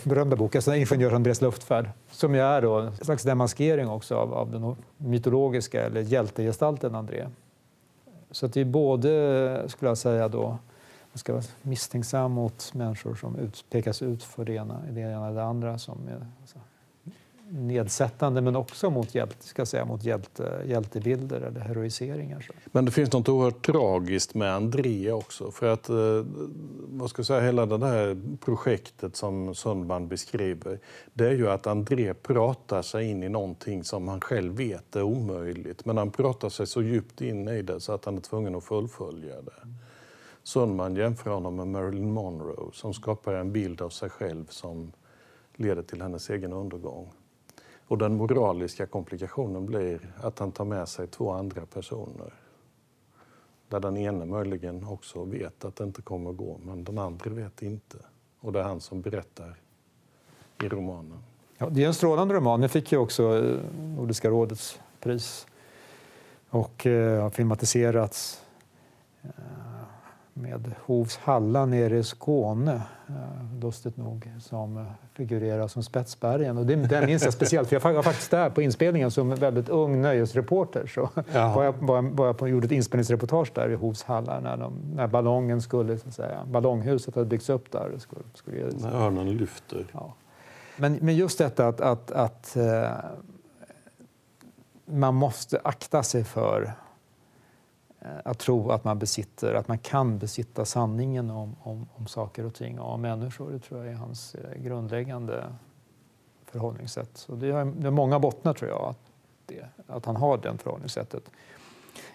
berömda 0.04 0.36
bok, 0.36 0.54
alltså 0.54 0.74
Ingenjörsandrés 0.74 1.40
luftfärd, 1.40 1.90
som 2.10 2.34
ju 2.34 2.40
är 2.40 2.62
då 2.62 2.78
en 2.78 2.96
slags 2.96 3.22
demaskering 3.22 3.88
också 3.88 4.16
av, 4.16 4.34
av 4.34 4.50
den 4.50 4.76
mytologiska 4.96 5.82
eller 5.86 6.00
hjältegestalten 6.00 6.94
André. 6.94 7.28
Så 8.30 8.46
att 8.46 8.52
det 8.52 8.60
är 8.60 8.64
både, 8.64 9.64
skulle 9.68 9.90
jag 9.90 9.98
säga 9.98 10.28
då, 10.28 10.48
man 11.12 11.18
ska 11.18 11.32
vara 11.32 11.44
misstänksam 11.62 12.32
mot 12.32 12.74
människor 12.74 13.14
som 13.14 13.36
ut, 13.36 13.64
pekas 13.70 14.02
ut 14.02 14.22
för 14.22 14.44
det 14.44 14.52
ena, 14.52 14.80
det 14.90 15.00
ena 15.00 15.26
eller 15.26 15.36
det 15.36 15.44
andra 15.44 15.78
som 15.78 16.08
är 16.08 16.26
alltså, 16.40 16.58
nedsättande 17.50 18.40
men 18.40 18.56
också 18.56 18.90
mot, 18.90 19.14
hjälte, 19.14 19.46
ska 19.46 19.66
säga, 19.66 19.84
mot 19.84 20.04
hjälte, 20.04 20.60
eh, 20.62 20.70
hjältebilder 20.70 21.40
eller 21.40 21.60
heroiseringar. 21.60 22.40
Så. 22.40 22.52
Men 22.66 22.84
det 22.84 22.90
finns 22.90 23.12
något 23.12 23.28
oerhört 23.28 23.66
tragiskt 23.66 24.34
med 24.34 24.54
Andrea 24.54 25.14
också. 25.14 25.50
För 25.50 25.72
att, 25.72 25.88
eh, 25.88 25.96
vad 26.88 27.10
ska 27.10 27.20
jag 27.20 27.26
säga, 27.26 27.40
hela 27.40 27.66
det 27.66 27.86
här 27.86 28.36
projektet 28.44 29.16
som 29.16 29.54
Sundman 29.54 30.08
beskriver, 30.08 30.78
det 31.12 31.26
är 31.26 31.32
ju 31.34 31.50
att 31.50 31.66
André 31.66 32.14
pratar 32.14 32.82
sig 32.82 33.10
in 33.10 33.22
i 33.22 33.28
någonting 33.28 33.84
som 33.84 34.08
han 34.08 34.20
själv 34.20 34.56
vet 34.56 34.96
är 34.96 35.02
omöjligt. 35.02 35.84
Men 35.84 35.96
han 35.96 36.10
pratar 36.10 36.48
sig 36.48 36.66
så 36.66 36.82
djupt 36.82 37.20
in 37.20 37.48
i 37.48 37.62
det 37.62 37.80
så 37.80 37.92
att 37.92 38.04
han 38.04 38.16
är 38.16 38.20
tvungen 38.20 38.54
att 38.54 38.64
fullfölja 38.64 39.42
det. 39.42 39.68
Sundman 40.42 40.96
jämför 40.96 41.30
honom 41.30 41.56
med 41.56 41.66
Marilyn 41.66 42.12
Monroe 42.12 42.70
som 42.72 42.94
skapar 42.94 43.34
en 43.34 43.52
bild 43.52 43.82
av 43.82 43.90
sig 43.90 44.10
själv 44.10 44.46
som 44.48 44.92
leder 45.56 45.82
till 45.82 46.02
hennes 46.02 46.30
egen 46.30 46.52
undergång. 46.52 47.12
Och 47.90 47.98
den 47.98 48.16
moraliska 48.16 48.86
komplikationen 48.86 49.66
blir 49.66 50.14
att 50.22 50.38
han 50.38 50.52
tar 50.52 50.64
med 50.64 50.88
sig 50.88 51.06
två 51.06 51.30
andra 51.30 51.66
personer. 51.66 52.34
Där 53.68 53.80
den 53.80 53.96
ene 53.96 54.24
möjligen 54.24 54.84
också 54.84 55.24
vet 55.24 55.64
att 55.64 55.76
det 55.76 55.84
inte 55.84 56.02
kommer 56.02 56.30
att 56.30 56.36
gå, 56.36 56.60
men 56.64 56.84
den 56.84 56.98
andra 56.98 57.30
vet 57.30 57.62
inte. 57.62 57.96
Och 58.40 58.52
det 58.52 58.60
är 58.60 58.62
han 58.62 58.80
som 58.80 59.00
berättar 59.00 59.60
i 60.62 60.68
romanen. 60.68 61.18
Ja, 61.58 61.68
det 61.70 61.82
är 61.82 61.86
en 61.86 61.94
strålande 61.94 62.34
roman. 62.34 62.60
Den 62.60 62.68
fick 62.68 62.92
ju 62.92 62.98
också 62.98 63.38
eh, 63.38 63.58
Nordiska 63.96 64.30
rådets 64.30 64.80
pris 65.00 65.46
och 66.50 66.86
eh, 66.86 67.22
har 67.22 67.30
filmatiserats. 67.30 68.44
Eh, 69.22 69.30
Eh, 70.44 70.50
med 70.50 70.74
Hovs 70.86 71.16
Halla 71.16 71.66
nere 71.66 71.98
i 71.98 72.02
Skåne, 72.02 72.82
eh, 73.08 73.60
lustigt 73.60 73.96
nog, 73.96 74.32
som 74.40 74.76
eh, 74.76 74.84
figurerar 75.14 75.68
som 75.68 75.82
Spetsbergen. 75.82 76.58
Och 76.58 76.66
det, 76.66 76.76
den 76.76 77.06
minns 77.06 77.24
jag 77.24 77.32
speciellt, 77.32 77.68
för 77.68 77.76
jag 77.76 77.94
var 77.94 78.02
faktiskt 78.02 78.30
där 78.30 78.50
på 78.50 78.62
inspelningen 78.62 79.10
som 79.10 79.34
väldigt 79.34 79.68
ung 79.68 80.02
nöjesreporter. 80.02 80.86
Så 80.86 81.08
var 81.54 81.64
jag, 81.64 81.72
var, 81.72 82.02
var 82.02 82.26
jag 82.26 82.38
på, 82.38 82.48
gjorde 82.48 82.66
ett 82.66 82.72
inspelningsreportage 82.72 83.52
där 83.54 83.70
i 83.70 83.74
Hovs 83.74 84.02
Halla 84.02 84.40
när, 84.40 84.56
de, 84.56 84.72
när 84.94 85.06
ballongen 85.06 85.62
skulle, 85.62 85.98
så 85.98 86.08
att 86.08 86.14
säga, 86.14 86.44
ballonghuset 86.46 87.14
hade 87.14 87.26
byggts 87.26 87.50
upp 87.50 87.72
där. 87.72 87.98
Skulle, 87.98 88.22
skulle, 88.34 88.70
när 88.72 88.92
örnen 88.92 89.36
lyfter. 89.36 89.86
Ja. 89.92 90.14
Men, 90.76 90.98
men 91.00 91.16
just 91.16 91.38
detta 91.38 91.68
att, 91.68 91.80
att, 91.80 92.10
att 92.10 92.56
eh, 92.56 92.90
man 94.84 95.14
måste 95.14 95.60
akta 95.64 96.02
sig 96.02 96.24
för 96.24 96.62
Eh, 96.64 96.89
Eh, 98.00 98.10
att 98.24 98.38
tro 98.38 98.70
att 98.70 98.84
man 98.84 98.98
besitter, 98.98 99.54
att 99.54 99.68
man 99.68 99.78
kan 99.78 100.18
besitta 100.18 100.64
sanningen 100.64 101.30
om, 101.30 101.56
om, 101.62 101.88
om 101.94 102.06
saker 102.06 102.46
och 102.46 102.54
ting 102.54 102.80
och 102.80 102.92
om 102.92 103.00
människor. 103.00 103.50
Det 103.50 103.58
tror 103.58 103.84
jag 103.84 103.92
är 103.92 103.96
hans 103.96 104.34
eh, 104.34 104.62
grundläggande 104.62 105.44
förhållningssätt. 106.44 107.10
Så 107.14 107.34
det 107.34 107.50
har, 107.50 107.64
det 107.64 107.84
har 107.84 107.90
många 107.90 108.18
bottnar 108.18 108.54
tror 108.54 108.70
jag, 108.70 108.80
att, 108.80 108.98
det, 109.46 109.64
att 109.86 110.06
han 110.06 110.16
har 110.16 110.38
det 110.38 110.58
förhållningssättet. 110.58 111.30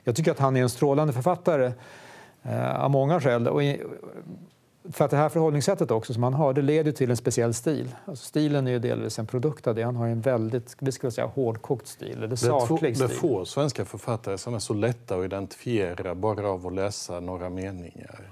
Jag 0.04 0.16
tycker 0.16 0.32
att 0.32 0.40
han 0.40 0.58
är 0.58 0.62
en 0.62 0.70
strålande 0.70 1.14
författare 1.14 1.72
eh, 2.44 2.84
av 2.84 2.92
många 2.92 3.20
skäl. 3.20 3.48
Och 3.48 3.62
för 4.92 5.06
att 5.06 5.12
det 5.12 5.18
här 5.18 5.30
förhållningssättet 5.30 5.92
också 5.92 6.14
som 6.14 6.24
han 6.24 6.34
har, 6.34 6.54
det 6.54 6.62
leder 6.62 6.92
till 6.92 7.10
en 7.10 7.18
speciell 7.18 7.54
stil. 7.54 7.96
Alltså 8.06 8.26
stilen 8.26 8.68
är 8.68 8.72
ju 8.72 8.80
delvis 8.80 9.20
en 9.20 9.28
produkt 9.28 9.68
av 9.68 9.76
det. 9.76 9.84
Han 9.84 9.96
har 9.96 10.08
en 10.08 10.22
väldigt, 10.22 10.78
vi 10.80 10.92
skulle 10.92 11.12
säga 11.12 11.28
hårdkokt 11.28 11.88
stil, 11.88 12.24
eller 12.24 12.36
saklig 12.36 12.96
stil. 12.96 13.08
Det 13.08 13.14
är 13.14 13.18
få 13.18 13.46
svenska 13.46 13.86
författare 13.86 14.38
som 14.38 14.54
är 14.54 14.60
så 14.60 14.74
lätta 14.74 15.16
att 15.16 15.26
identifiera 15.26 16.16
bara 16.16 16.50
av 16.50 16.68
att 16.68 16.74
läsa 16.74 17.20
några 17.20 17.50
meningar. 17.50 18.30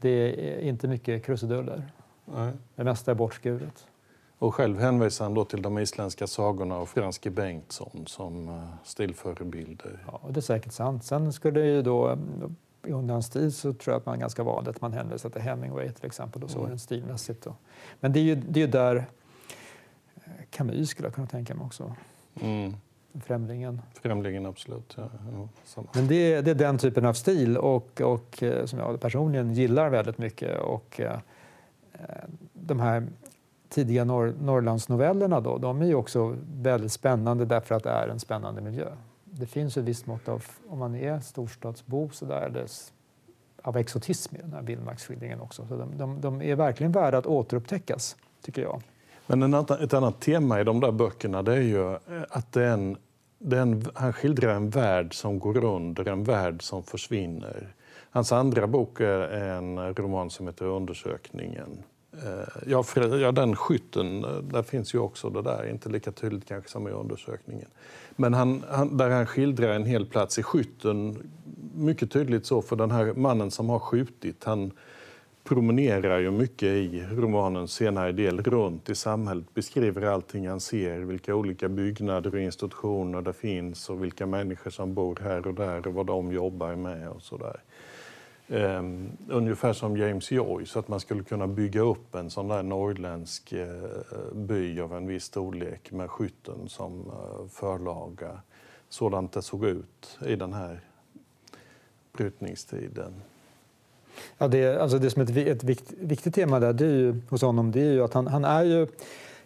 Det 0.00 0.50
är 0.56 0.60
inte 0.60 0.88
mycket 0.88 1.24
krusiduller. 1.24 1.82
Nej. 2.24 2.52
Det 2.74 2.84
mesta 2.84 3.10
är 3.10 3.14
bortskuret. 3.14 3.86
Och 4.38 4.54
själv 4.54 4.78
hänvisar 4.78 5.24
han 5.24 5.34
då 5.34 5.44
till 5.44 5.62
de 5.62 5.78
isländska 5.78 6.26
sagorna 6.26 6.78
och 6.78 6.88
Franske 6.88 7.30
Bengtsson 7.30 8.04
som 8.06 8.48
eh, 8.48 8.64
stilförebilder. 8.84 10.04
Ja, 10.06 10.20
det 10.30 10.38
är 10.38 10.42
säkert 10.42 10.72
sant. 10.72 11.04
Sen 11.04 11.32
skulle 11.32 11.60
ju 11.60 11.82
då 11.82 12.18
i 12.86 12.92
undanens 12.92 13.30
tid 13.30 13.54
så 13.54 13.72
tror 13.72 13.92
jag 13.92 14.00
att 14.00 14.06
man 14.06 14.14
är 14.14 14.20
ganska 14.20 14.42
vanligt 14.42 14.76
att 14.76 14.80
man 14.80 14.92
hänvisar 14.92 15.30
till 15.30 15.42
Hemingway 15.42 15.90
till 15.90 16.06
exempel 16.06 16.42
och 16.42 16.50
så 16.50 16.64
mm. 16.64 16.78
stilmässigt. 16.78 17.44
Då. 17.44 17.54
Men 18.00 18.12
det 18.12 18.20
är 18.20 18.24
ju, 18.24 18.34
det 18.34 18.62
är 18.62 18.68
där 18.68 18.96
eh, 20.16 20.32
Camus 20.50 20.88
skulle 20.88 21.06
jag 21.06 21.14
kunna 21.14 21.26
tänka 21.26 21.54
mig 21.54 21.64
också. 21.64 21.94
Mm. 22.40 22.74
Främlingen. 23.24 23.82
Främlingen, 24.02 24.46
absolut. 24.46 24.94
Ja, 24.96 25.10
ja, 25.76 25.82
Men 25.94 26.08
det 26.08 26.32
är, 26.32 26.42
det 26.42 26.50
är 26.50 26.54
den 26.54 26.78
typen 26.78 27.06
av 27.06 27.12
stil 27.12 27.56
och, 27.56 28.00
och 28.00 28.42
eh, 28.42 28.64
som 28.64 28.78
jag 28.78 29.00
personligen 29.00 29.54
gillar 29.54 29.90
väldigt 29.90 30.18
mycket. 30.18 30.60
Och, 30.60 31.00
eh, 31.00 31.18
de 32.52 32.80
här 32.80 33.06
tidiga 33.68 34.04
Norr, 34.04 34.34
Norrlandsnovellerna 34.40 35.40
då, 35.40 35.58
de 35.58 35.82
är 35.82 35.86
ju 35.86 35.94
också 35.94 36.36
väldigt 36.52 36.92
spännande 36.92 37.44
därför 37.44 37.74
att 37.74 37.82
det 37.82 37.90
är 37.90 38.08
en 38.08 38.20
spännande 38.20 38.60
miljö 38.60 38.88
det 39.38 39.46
finns 39.46 39.76
ett 39.76 39.84
visst 39.84 40.06
mått 40.06 40.28
av, 40.28 40.44
om 40.68 40.78
man 40.78 40.94
är 40.94 41.20
storstadsbo, 41.20 42.10
så 42.12 42.24
där 42.24 42.48
dess, 42.48 42.92
av 43.62 43.76
exotism 43.76 44.36
i 44.36 44.38
den 44.38 44.52
här 44.52 44.62
vildmarksskildringen 44.62 45.40
också. 45.40 45.66
Så 45.66 45.76
de, 45.76 45.98
de, 45.98 46.20
de, 46.20 46.42
är 46.42 46.56
verkligen 46.56 46.92
värda 46.92 47.18
att 47.18 47.26
återupptäckas, 47.26 48.16
tycker 48.42 48.62
jag. 48.62 48.82
Men 49.26 49.42
en 49.42 49.54
annan, 49.54 49.82
ett 49.82 49.94
annat 49.94 50.20
tema 50.20 50.60
i 50.60 50.64
de 50.64 50.80
där 50.80 50.92
böckerna 50.92 51.42
det 51.42 51.52
är 51.52 51.60
ju 51.60 51.92
eh, 51.92 51.98
att 52.28 52.52
det 52.52 52.64
är 52.64 52.72
en, 52.72 52.96
det 53.38 53.56
är 53.56 53.62
en, 53.62 53.86
han 53.94 54.12
skildrar 54.12 54.54
en 54.54 54.70
värld 54.70 55.14
som 55.14 55.38
går 55.38 55.64
under, 55.64 56.08
en 56.08 56.24
värld 56.24 56.62
som 56.62 56.82
försvinner. 56.82 57.74
Hans 58.10 58.32
andra 58.32 58.66
bok 58.66 59.00
är 59.00 59.32
en 59.32 59.94
roman 59.94 60.30
som 60.30 60.46
heter 60.46 60.64
Undersökningen. 60.64 61.82
Eh, 62.24 62.62
ja, 62.66 62.82
för, 62.82 63.18
ja, 63.18 63.32
den 63.32 63.56
skytten, 63.56 64.24
eh, 64.24 64.30
där 64.30 64.62
finns 64.62 64.94
ju 64.94 64.98
också 64.98 65.30
det 65.30 65.42
där, 65.42 65.70
inte 65.70 65.88
lika 65.88 66.12
tydligt 66.12 66.48
kanske 66.48 66.70
som 66.70 66.88
i 66.88 66.90
undersökningen. 66.90 67.68
Men 68.16 68.34
han, 68.34 68.64
han, 68.68 68.96
där 68.96 69.10
han 69.10 69.26
skildrar 69.26 69.68
en 69.68 69.84
hel 69.84 70.06
plats 70.06 70.38
i 70.38 70.42
skytten, 70.42 71.30
mycket 71.74 72.10
tydligt 72.10 72.46
så, 72.46 72.62
för 72.62 72.76
den 72.76 72.90
här 72.90 73.12
mannen 73.14 73.50
som 73.50 73.68
har 73.68 73.78
skjutit, 73.78 74.44
han 74.44 74.72
promenerar 75.44 76.18
ju 76.18 76.30
mycket 76.30 76.68
i 76.68 77.04
romanens 77.12 77.72
senare 77.72 78.12
del 78.12 78.42
runt 78.42 78.88
i 78.88 78.94
samhället, 78.94 79.54
beskriver 79.54 80.02
allting 80.02 80.48
han 80.48 80.60
ser, 80.60 80.98
vilka 80.98 81.34
olika 81.34 81.68
byggnader 81.68 82.34
och 82.34 82.40
institutioner 82.40 83.22
det 83.22 83.32
finns 83.32 83.90
och 83.90 84.04
vilka 84.04 84.26
människor 84.26 84.70
som 84.70 84.94
bor 84.94 85.18
här 85.22 85.46
och 85.46 85.54
där 85.54 85.86
och 85.86 85.94
vad 85.94 86.06
de 86.06 86.32
jobbar 86.32 86.74
med 86.74 87.08
och 87.08 87.22
sådär. 87.22 87.60
Um, 88.48 89.16
ungefär 89.28 89.72
som 89.72 89.96
James 89.96 90.30
Joyce, 90.30 90.78
att 90.78 90.88
man 90.88 91.00
skulle 91.00 91.22
kunna 91.22 91.46
bygga 91.46 91.80
upp 91.80 92.14
en 92.14 92.30
sån 92.30 92.48
där 92.48 92.62
norrländsk 92.62 93.52
uh, 93.52 94.34
by 94.34 94.80
av 94.80 94.94
en 94.94 95.06
viss 95.06 95.24
storlek 95.24 95.92
med 95.92 96.10
skytten 96.10 96.68
som 96.68 97.00
uh, 97.00 97.48
förlaga. 97.48 98.40
Sådant 98.88 99.32
det 99.32 99.42
såg 99.42 99.64
ut 99.64 100.18
i 100.26 100.36
den 100.36 100.52
här 100.52 100.80
brytningstiden. 102.12 103.12
Ja, 104.38 104.48
det, 104.48 104.82
alltså 104.82 104.98
det 104.98 105.10
som 105.10 105.22
är 105.22 105.30
ett, 105.30 105.36
ett 105.36 105.64
vikt, 105.64 105.92
viktigt 105.98 106.34
tema 106.34 106.60
där, 106.60 106.72
det 106.72 106.86
är 106.86 106.90
ju, 106.90 107.20
hos 107.28 107.42
honom 107.42 107.72
det 107.72 107.80
är 107.80 107.92
ju 107.92 108.04
att 108.04 108.14
han, 108.14 108.26
han 108.26 108.44
är 108.44 108.64
ju 108.64 108.86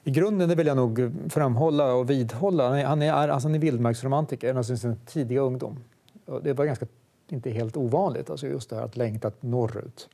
i 0.04 0.10
grunden, 0.10 0.48
det 0.48 0.54
vill 0.54 0.66
jag 0.66 0.76
nog 0.76 1.12
framhålla 1.28 1.94
och 1.94 2.10
vidhålla, 2.10 2.68
han 2.68 2.78
är, 2.78 2.84
han 2.84 3.02
är, 3.02 3.28
alltså 3.28 3.48
han 3.48 3.54
är 3.54 3.58
vildmarksromantiker 3.58 4.48
ända 4.48 4.62
sedan 4.62 4.78
sin 4.78 4.96
tidiga 5.06 5.40
ungdom. 5.40 5.76
Och 6.26 6.42
Det 6.42 6.52
var 6.52 6.64
ganska 6.64 6.86
inte 7.32 7.50
helt 7.50 7.76
ovanligt, 7.76 8.30
alltså 8.30 8.46
just 8.46 8.70
det 8.70 8.76
här 8.76 8.82
att 8.82 8.96
längta 8.96 9.32
norrut. 9.40 10.08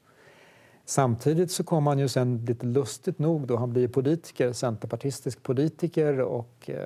Samtidigt 0.88 1.50
så 1.50 1.64
kom 1.64 1.86
han 1.86 1.98
ju 1.98 2.08
sen 2.08 2.44
lite 2.48 2.66
lustigt 2.66 3.18
nog 3.18 3.46
då 3.46 3.56
han 3.56 3.72
blir 3.72 3.88
politiker, 3.88 4.52
centerpartistisk 4.52 5.42
politiker 5.42 6.20
och... 6.20 6.70
Eh, 6.70 6.76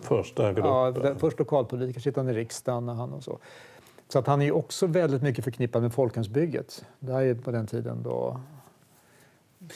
först 0.00 0.36
där 0.36 0.54
ja, 0.58 0.94
först 1.18 1.38
lokalpolitiker, 1.38 2.00
sittande 2.00 2.32
i 2.32 2.34
riksdagen 2.34 2.88
och 2.88 2.96
han 2.96 3.12
och 3.12 3.24
så. 3.24 3.38
Så 4.08 4.18
att 4.18 4.26
han 4.26 4.42
är 4.42 4.52
också 4.52 4.86
väldigt 4.86 5.22
mycket 5.22 5.44
förknippad 5.44 5.82
med 5.82 5.92
folkhemsbygget. 5.92 6.84
Det 6.98 7.12
här 7.12 7.22
är 7.22 7.34
på 7.34 7.50
den 7.50 7.66
tiden 7.66 8.02
då... 8.02 8.40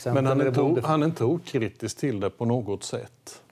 Men 0.05 0.27
han 0.27 0.41
är, 0.41 0.49
inte, 0.49 0.87
han 0.87 1.03
är 1.03 1.07
inte 1.07 1.25
okritisk 1.25 1.99
till 1.99 2.21
det 2.21 2.31
på 2.31 2.45
något 2.45 2.85
sätt. 2.85 3.43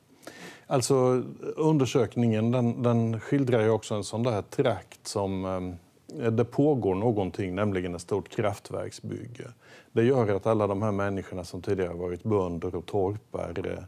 Alltså 0.66 1.22
undersökningen 1.56 2.50
den, 2.50 2.82
den 2.82 3.20
skildrar 3.20 3.62
ju 3.62 3.70
också 3.70 3.94
en 3.94 4.04
sån 4.04 4.22
där 4.22 4.42
trakt 4.42 5.06
som 5.06 5.44
ehm, 5.44 5.76
Eh, 6.20 6.32
det 6.32 6.44
pågår 6.44 6.94
någonting, 6.94 7.54
nämligen 7.54 7.94
ett 7.94 8.00
stort 8.00 8.28
kraftverksbygge. 8.28 9.48
Det 9.92 10.04
gör 10.04 10.36
att 10.36 10.46
alla 10.46 10.66
de 10.66 10.82
här 10.82 10.92
människorna 10.92 11.44
som 11.44 11.62
tidigare 11.62 11.94
varit 11.94 12.22
bönder 12.22 12.74
och 12.74 12.86
torpare 12.86 13.84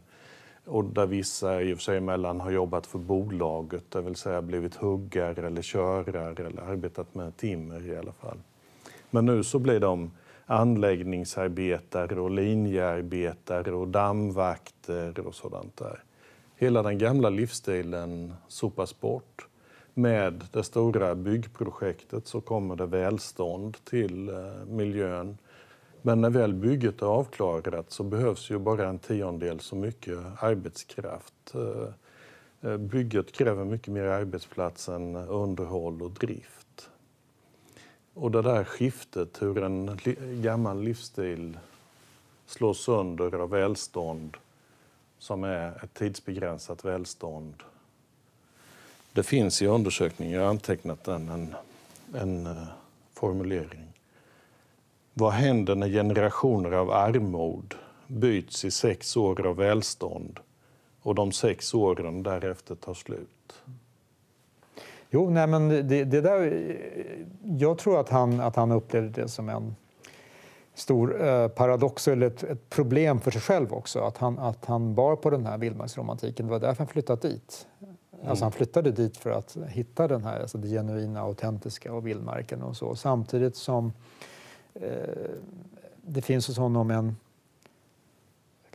och 0.65 0.83
där 0.83 1.05
vissa 1.05 1.61
i 1.61 1.73
och 1.73 1.77
för 1.77 1.83
sig 1.83 1.97
emellan 1.97 2.41
har 2.41 2.51
jobbat 2.51 2.87
för 2.87 2.99
bolaget, 2.99 3.91
det 3.91 4.01
vill 4.01 4.15
säga 4.15 4.41
blivit 4.41 4.75
huggare 4.75 5.47
eller 5.47 5.61
körare 5.61 6.45
eller 6.47 6.61
arbetat 6.61 7.15
med 7.15 7.37
timmer 7.37 7.87
i 7.87 7.97
alla 7.97 8.11
fall. 8.11 8.37
Men 9.09 9.25
nu 9.25 9.43
så 9.43 9.59
blir 9.59 9.79
de 9.79 10.11
anläggningsarbetare 10.45 12.19
och 12.19 12.31
linjearbetare 12.31 13.71
och 13.71 13.87
dammvakter 13.87 15.27
och 15.27 15.35
sådant 15.35 15.77
där. 15.77 16.03
Hela 16.55 16.83
den 16.83 16.97
gamla 16.97 17.29
livsstilen 17.29 18.33
sopas 18.47 18.99
bort 18.99 19.47
med 19.97 20.43
det 20.51 20.63
stora 20.63 21.15
byggprojektet 21.15 22.27
så 22.27 22.41
kommer 22.41 22.75
det 22.75 22.85
välstånd 22.85 23.77
till 23.83 24.29
eh, 24.29 24.65
miljön. 24.67 25.37
Men 26.01 26.21
när 26.21 26.29
väl 26.29 26.53
bygget 26.53 27.01
är 27.01 27.05
avklarat 27.05 27.91
så 27.91 28.03
behövs 28.03 28.51
ju 28.51 28.57
bara 28.59 28.87
en 28.87 28.99
tiondel 28.99 29.59
så 29.59 29.75
mycket 29.75 30.17
arbetskraft. 30.39 31.53
Eh, 31.53 32.71
eh, 32.71 32.77
bygget 32.77 33.31
kräver 33.31 33.65
mycket 33.65 33.93
mer 33.93 34.03
arbetsplats 34.03 34.89
än 34.89 35.15
underhåll 35.15 36.01
och 36.01 36.11
drift. 36.11 36.89
Och 38.13 38.31
det 38.31 38.41
där 38.41 38.63
skiftet, 38.63 39.41
hur 39.41 39.63
en 39.63 39.99
gammal 40.41 40.81
livsstil 40.81 41.59
slås 42.45 42.83
sönder 42.83 43.35
av 43.35 43.49
välstånd 43.49 44.37
som 45.19 45.43
är 45.43 45.83
ett 45.83 45.93
tidsbegränsat 45.93 46.85
välstånd. 46.85 47.63
Det 49.17 49.23
finns 49.23 49.61
i 49.61 49.67
undersökningen, 49.67 50.33
jag 50.33 50.41
har 50.41 50.49
antecknat 50.49 51.03
den, 51.03 51.29
en, 51.29 51.55
en 52.13 52.47
uh, 52.47 52.63
formulering. 53.13 53.93
Vad 55.13 55.31
händer 55.31 55.75
när 55.75 55.89
generationer 55.89 56.71
av 56.71 56.91
armod 56.91 57.75
byts 58.07 58.65
i 58.65 58.71
sex 58.71 59.17
år 59.17 59.47
av 59.47 59.55
välstånd 59.55 60.39
och 61.01 61.15
de 61.15 61.31
sex 61.31 61.73
åren 61.73 62.23
därefter 62.23 62.75
tar 62.75 62.93
slut? 62.93 63.63
Jo, 65.09 65.29
nej 65.29 65.47
men 65.47 65.69
det, 65.69 66.03
det 66.03 66.21
där, 66.21 66.77
jag 67.43 67.77
tror 67.77 67.99
att 67.99 68.09
han, 68.09 68.39
att 68.39 68.55
han 68.55 68.71
upplevde 68.71 69.21
det 69.21 69.27
som 69.27 69.49
en 69.49 69.75
stor 70.73 71.27
eh, 71.27 71.47
paradox 71.47 72.07
eller 72.07 72.27
ett, 72.27 72.43
ett, 72.43 72.69
problem 72.69 73.19
för 73.19 73.31
sig 73.31 73.41
själv 73.41 73.73
också. 73.73 73.99
Att 73.99 74.17
han, 74.17 74.39
att 74.39 74.65
han 74.65 74.95
bar 74.95 75.15
på 75.15 75.29
den 75.29 75.45
här 75.45 75.57
vildmarksromantiken. 75.57 76.45
Det 76.45 76.51
var 76.51 76.59
därför 76.59 76.77
han 76.77 76.87
flyttat 76.87 77.21
dit. 77.21 77.67
Mm. 78.17 78.29
Alltså 78.29 78.45
han 78.45 78.51
flyttade 78.51 78.91
dit 78.91 79.17
för 79.17 79.29
att 79.29 79.57
hitta 79.67 80.07
den 80.07 80.23
här, 80.23 80.39
alltså 80.39 80.57
det 80.57 80.67
genuina, 80.67 81.21
autentiska 81.21 81.93
och 81.93 82.07
vildmarken 82.07 82.63
och 82.63 82.77
så. 82.77 82.95
Samtidigt 82.95 83.55
som 83.55 83.93
eh, 84.73 84.91
det 86.01 86.21
finns 86.21 86.47
hos 86.47 86.57
honom 86.57 86.91
en 86.91 87.15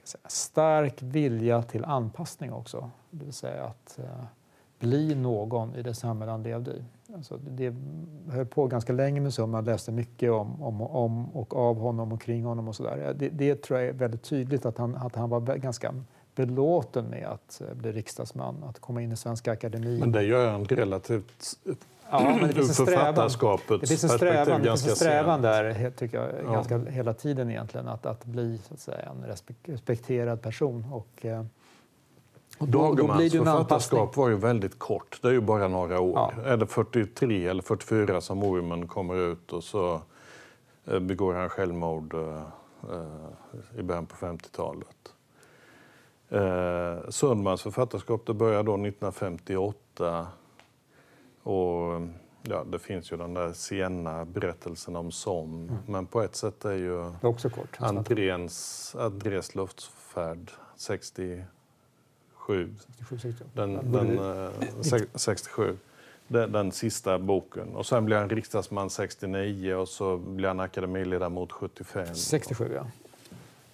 säga, 0.05 0.29
stark 0.29 1.03
vilja 1.03 1.63
till 1.63 1.85
anpassning 1.85 2.53
också. 2.53 2.91
Det 3.11 3.25
vill 3.25 3.35
säga 3.35 3.65
att 3.65 3.99
eh, 3.99 4.25
bli 4.79 5.15
någon 5.15 5.75
i 5.75 5.83
det 5.83 5.95
samhälle 5.95 6.31
han 6.31 6.43
levde 6.43 6.71
i. 6.71 6.85
Alltså 7.15 7.37
det 7.37 7.75
höll 8.29 8.47
på 8.47 8.67
ganska 8.67 8.93
länge 8.93 9.21
med 9.21 9.35
så, 9.35 9.47
man 9.47 9.65
läste 9.65 9.93
mycket 9.93 10.31
om, 10.31 10.63
om, 10.63 10.83
om 10.83 11.31
och 11.31 11.57
av 11.57 11.79
honom 11.79 12.13
och 12.13 12.21
kring 12.21 12.45
honom 12.45 12.69
och 12.69 12.77
sådär. 12.77 13.15
Det, 13.19 13.29
det 13.29 13.63
tror 13.63 13.81
jag 13.81 13.89
är 13.89 13.93
väldigt 13.93 14.23
tydligt 14.23 14.67
att 14.67 14.79
han, 14.79 14.97
att 14.97 15.15
han 15.17 15.31
var 15.31 15.41
ganska 15.41 15.95
belåten 16.35 17.05
med 17.05 17.27
att 17.27 17.61
eh, 17.61 17.75
bli 17.75 17.93
riksdagsman, 17.93 18.65
att 18.65 18.79
komma 18.79 19.03
in 19.03 19.13
i 19.13 19.17
Svenska 19.17 19.53
Akademin. 19.53 19.99
Men 19.99 20.13
det 20.13 20.23
gör 20.23 20.51
han 20.51 20.65
relativt 20.65 21.57
Ja, 22.13 22.37
men 22.41 22.49
det 22.49 22.55
finns 22.55 22.81
en 22.81 22.87
strävan, 22.87 23.31
det 23.81 23.87
finns 23.87 24.05
en 24.05 24.11
strävan, 24.11 24.63
det 24.63 24.69
finns 24.69 24.89
en 24.89 24.97
strävan 24.97 25.43
där 25.43 25.91
tycker 25.91 26.19
jag, 26.19 26.31
ja. 26.45 26.53
ganska 26.53 26.79
hela 26.79 27.15
tiden 27.15 27.51
egentligen, 27.51 27.89
att, 27.89 28.07
att 28.07 28.25
bli 28.25 28.59
så 28.69 28.75
att 28.75 28.81
säga, 28.81 29.09
en 29.11 29.25
respekterad 29.65 30.43
person. 30.43 30.87
Och, 30.93 31.27
eh, 31.27 31.45
och 32.59 32.69
då, 32.69 32.95
då 32.95 33.15
blir 33.15 33.31
det 33.31 33.39
författarskap 33.39 34.17
var 34.17 34.29
ju 34.29 34.37
väldigt 34.37 34.79
kort, 34.79 35.19
det 35.23 35.29
är 35.29 35.33
ju 35.33 35.41
bara 35.41 35.69
några 35.69 36.01
år. 36.01 36.13
Ja. 36.15 36.33
Är 36.45 36.57
det 36.57 36.67
43 36.67 37.47
eller 37.47 37.63
44 37.63 38.21
som 38.21 38.43
Ormen 38.43 38.89
kommer 38.89 39.17
ut 39.17 39.53
och 39.53 39.65
så 39.65 40.01
eh, 40.85 40.99
begår 40.99 41.35
han 41.35 41.49
självmord 41.49 42.15
i 43.79 43.83
början 43.83 44.07
på 44.07 44.27
50-talet. 44.27 45.13
Eh, 46.33 47.09
Sundmans 47.09 47.63
författarskap 47.63 48.27
det 48.27 48.35
började 48.35 48.63
då 48.63 48.73
1958. 48.73 50.27
Och 51.43 52.03
ja, 52.43 52.65
det 52.65 52.79
finns 52.79 53.13
ju 53.13 53.17
den 53.17 53.35
där 53.35 53.53
Siena-berättelsen 53.53 54.97
om 54.97 55.11
Som. 55.11 55.69
Mm. 55.69 55.77
Men 55.87 56.07
på 56.07 56.23
ett 56.23 56.37
sätt 56.37 56.65
är 56.65 56.73
ju 56.73 56.97
det 56.97 57.17
är 57.23 57.27
också 57.27 57.51
kort, 57.51 57.77
Andréns, 57.79 58.97
Andrés 58.99 59.55
luftfärd 59.55 60.51
67. 60.77 61.47
67 62.87 63.19
60. 63.19 63.45
Den, 63.55 63.93
den, 63.93 64.19
eh, 64.19 64.51
67. 65.15 65.77
Den, 66.29 66.53
den, 66.53 66.73
sista 66.73 67.19
boken. 67.19 67.77
Och 67.77 67.87
sen 67.87 68.05
blir 68.05 68.17
han 68.17 68.29
riksdagsman 68.29 68.91
69 68.91 69.75
och 69.75 69.89
så 69.89 70.17
blir 70.17 70.49
han 70.49 70.61
akademiledamot 70.61 71.53
75. 71.53 72.15
67, 72.15 72.73
ja. 72.75 72.87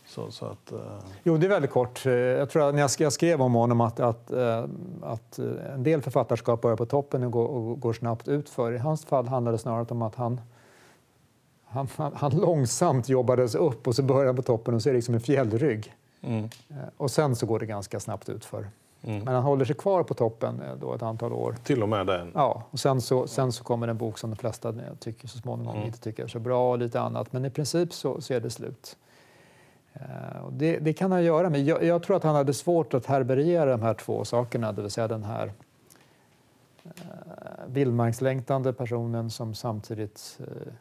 Så, 0.08 0.30
så 0.30 0.46
att, 0.46 0.72
uh... 0.72 0.78
Jo, 1.22 1.36
det 1.36 1.46
är 1.46 1.50
väldigt 1.50 1.70
kort. 1.70 2.06
Eh, 2.06 2.12
jag 2.12 2.50
tror 2.50 2.68
att 2.68 2.74
när 2.74 2.88
jag 2.98 3.12
skrev 3.12 3.42
om 3.42 3.54
honom 3.54 3.80
att, 3.80 4.00
att, 4.00 4.30
eh, 4.30 4.64
att 5.02 5.38
en 5.74 5.82
del 5.82 6.02
författarskap 6.02 6.60
börjar 6.60 6.76
på 6.76 6.86
toppen 6.86 7.24
och 7.24 7.32
går, 7.32 7.46
och 7.46 7.80
går 7.80 7.92
snabbt 7.92 8.28
utför. 8.28 8.72
I 8.72 8.78
hans 8.78 9.04
fall 9.04 9.28
handlar 9.28 9.52
det 9.52 9.58
snarare 9.58 9.86
om 9.88 10.02
att 10.02 10.14
han, 10.14 10.40
han, 11.64 11.88
han 12.14 12.30
långsamt 12.36 13.08
jobbades 13.08 13.54
upp 13.54 13.86
och 13.86 13.94
så 13.94 14.02
börjar 14.02 14.26
han 14.26 14.36
på 14.36 14.42
toppen 14.42 14.74
och 14.74 14.82
så 14.82 14.88
är 14.88 14.92
det 14.92 14.96
liksom 14.96 15.14
en 15.14 15.20
fjällrygg. 15.20 15.94
Mm. 16.22 16.48
Och 16.96 17.10
sen 17.10 17.36
så 17.36 17.46
går 17.46 17.58
det 17.58 17.66
ganska 17.66 18.00
snabbt 18.00 18.28
utför. 18.28 18.68
Mm. 19.02 19.24
Men 19.24 19.34
han 19.34 19.42
håller 19.42 19.64
sig 19.64 19.76
kvar 19.76 20.02
på 20.02 20.14
toppen 20.14 20.62
då 20.80 20.94
ett 20.94 21.02
antal 21.02 21.32
år. 21.32 21.56
Till 21.62 21.82
och 21.82 21.88
med 21.88 22.06
den? 22.06 22.30
Ja, 22.34 22.62
och 22.70 22.80
sen 22.80 23.00
så, 23.00 23.26
sen 23.26 23.52
så 23.52 23.64
kommer 23.64 23.88
en 23.88 23.98
bok 23.98 24.18
som 24.18 24.30
de 24.30 24.36
flesta 24.36 24.74
tycker 24.98 25.28
så 25.28 25.38
småningom 25.38 25.74
mm. 25.74 25.86
inte 25.86 26.00
tycker 26.00 26.24
är 26.24 26.28
så 26.28 26.38
bra 26.38 26.70
och 26.70 26.78
lite 26.78 27.00
annat. 27.00 27.32
Men 27.32 27.44
i 27.44 27.50
princip 27.50 27.92
så, 27.92 28.20
så 28.20 28.34
är 28.34 28.40
det 28.40 28.50
slut. 28.50 28.96
Eh, 30.00 30.48
det, 30.52 30.78
det, 30.78 30.92
kan 30.92 31.12
han 31.12 31.24
göra, 31.24 31.50
men 31.50 31.64
jag, 31.64 31.82
jag, 31.82 32.02
tror 32.02 32.16
att 32.16 32.22
han 32.22 32.34
hade 32.34 32.54
svårt 32.54 32.94
att 32.94 33.06
härbärgera 33.06 33.70
de 33.70 33.82
här 33.82 33.94
två 33.94 34.24
sakerna, 34.24 34.72
det 34.72 34.82
vill 34.82 34.90
säga 34.90 35.08
den 35.08 35.24
här 35.24 35.52
eh, 36.84 36.90
vildmarkslängtande 37.66 38.72
personen 38.72 39.30
som 39.30 39.54
samtidigt 39.54 40.38
eh, 40.40 40.72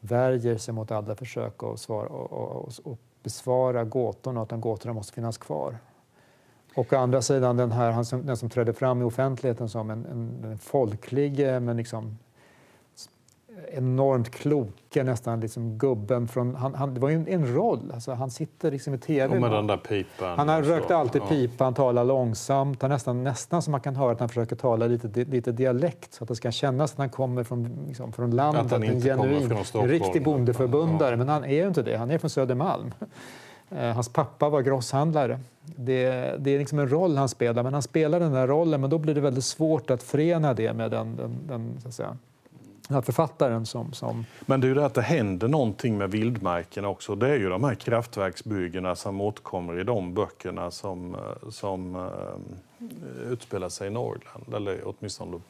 värjer 0.00 0.56
sig 0.56 0.74
mot 0.74 0.90
alla 0.90 1.14
försök 1.14 1.62
att 1.62 1.80
svara, 1.80 2.08
och, 2.08 2.32
och, 2.32 2.72
och 2.84 2.98
besvara 3.22 3.84
gåtorna 3.84 4.40
och 4.40 4.42
att 4.42 4.48
de 4.48 4.60
gåtorna 4.60 4.92
måste 4.92 5.12
finnas 5.12 5.38
kvar. 5.38 5.78
Och 6.74 6.92
å 6.92 6.96
andra 6.96 7.22
sidan 7.22 7.56
den 7.56 7.72
här, 7.72 7.90
han 7.90 8.04
som, 8.04 8.26
den 8.26 8.36
som 8.36 8.50
trädde 8.50 8.72
fram 8.72 9.02
i 9.02 9.04
offentligheten 9.04 9.68
som 9.68 9.90
en, 9.90 10.06
en, 10.06 10.44
en 10.44 10.58
folklig 10.58 11.38
men 11.38 11.76
liksom 11.76 12.18
enormt 13.72 14.30
kloke, 14.30 15.04
nästan 15.04 15.40
liksom 15.40 15.78
gubben 15.78 16.28
från... 16.28 16.54
Han, 16.54 16.74
han, 16.74 16.94
det 16.94 17.00
var 17.00 17.08
ju 17.08 17.14
en, 17.14 17.28
en 17.28 17.54
roll. 17.54 17.92
Alltså, 17.94 18.12
han 18.12 18.30
sitter 18.30 18.70
liksom 18.70 18.94
i 18.94 18.98
tv. 18.98 19.34
Och 19.34 19.40
med 19.40 19.50
den 19.50 19.66
där 19.66 19.76
pipan. 19.76 20.38
Han 20.38 20.48
har 20.48 20.62
rökt 20.62 20.90
alltid 20.90 21.22
ja. 21.22 21.26
pipa, 21.26 21.64
han 21.64 21.74
talar 21.74 22.04
långsamt. 22.04 22.82
Han 22.82 22.90
nästan, 22.90 23.24
nästan 23.24 23.62
som 23.62 23.72
man 23.72 23.80
kan 23.80 23.96
höra 23.96 24.12
att 24.12 24.20
han 24.20 24.28
försöker 24.28 24.56
tala 24.56 24.86
lite, 24.86 25.24
lite 25.24 25.52
dialekt 25.52 26.14
så 26.14 26.24
att 26.24 26.28
det 26.28 26.36
ska 26.36 26.50
kännas 26.50 26.92
att 26.92 26.98
han 26.98 27.10
kommer 27.10 27.44
från, 27.44 27.84
liksom, 27.88 28.12
från 28.12 28.30
landet. 28.30 28.64
Att 28.64 28.70
han 28.70 28.84
inte 28.84 29.10
en 29.10 29.18
genuin, 29.18 29.52
en 29.74 29.88
riktig 29.88 30.24
bondeförbundare. 30.24 31.10
Ja. 31.10 31.16
Men 31.16 31.28
han 31.28 31.44
är 31.44 31.54
ju 31.54 31.68
inte 31.68 31.82
det. 31.82 31.96
Han 31.96 32.10
är 32.10 32.18
från 32.18 32.30
Södermalm. 32.30 32.94
Eh, 33.70 33.92
hans 33.92 34.08
pappa 34.08 34.48
var 34.48 34.62
grosshandlare. 34.62 35.40
Det, 35.76 36.34
det, 36.38 36.50
är 36.50 36.58
liksom 36.58 36.78
en 36.78 36.88
roll 36.88 37.16
han 37.16 37.28
spelar, 37.28 37.62
men 37.62 37.72
han 37.72 37.82
spelar 37.82 38.20
den 38.20 38.32
där 38.32 38.46
rollen 38.46 38.80
men 38.80 38.90
då 38.90 38.98
blir 38.98 39.14
det 39.14 39.20
väldigt 39.20 39.44
svårt 39.44 39.90
att 39.90 40.02
förena 40.02 40.54
det 40.54 40.72
med 40.72 40.90
den, 40.90 41.16
den, 41.16 41.38
den 41.46 41.80
så 41.82 41.88
att 41.88 41.94
säga, 41.94 42.16
den 42.88 42.94
här 42.94 43.02
författaren 43.02 43.66
som, 43.66 43.92
som... 43.92 44.26
Men 44.46 44.60
det 44.60 44.66
är 44.66 44.68
ju 44.68 44.74
det 44.74 44.86
att 44.86 44.94
det 44.94 45.02
händer 45.02 45.48
någonting 45.48 45.98
med 45.98 46.10
vildmarken 46.10 46.84
också. 46.84 47.14
Det 47.14 47.28
är 47.28 47.36
ju 47.36 47.48
de 47.48 47.64
här 47.64 47.74
kraftverksbyggena 47.74 48.96
som 48.96 49.20
återkommer 49.20 49.80
i 49.80 49.84
de 49.84 50.14
böckerna 50.14 50.70
som, 50.70 51.14
eh, 51.14 51.50
som 51.50 51.96
uh, 51.96 53.32
utspelar 53.32 53.68
sig 53.68 53.86
i 53.86 53.90
Norrland, 53.90 54.54
eller 54.54 54.80
åtminstone 54.84 55.40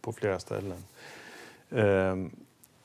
på 0.00 0.12
flera 0.12 0.38
ställen. 0.38 0.78
Uh, 1.76 2.28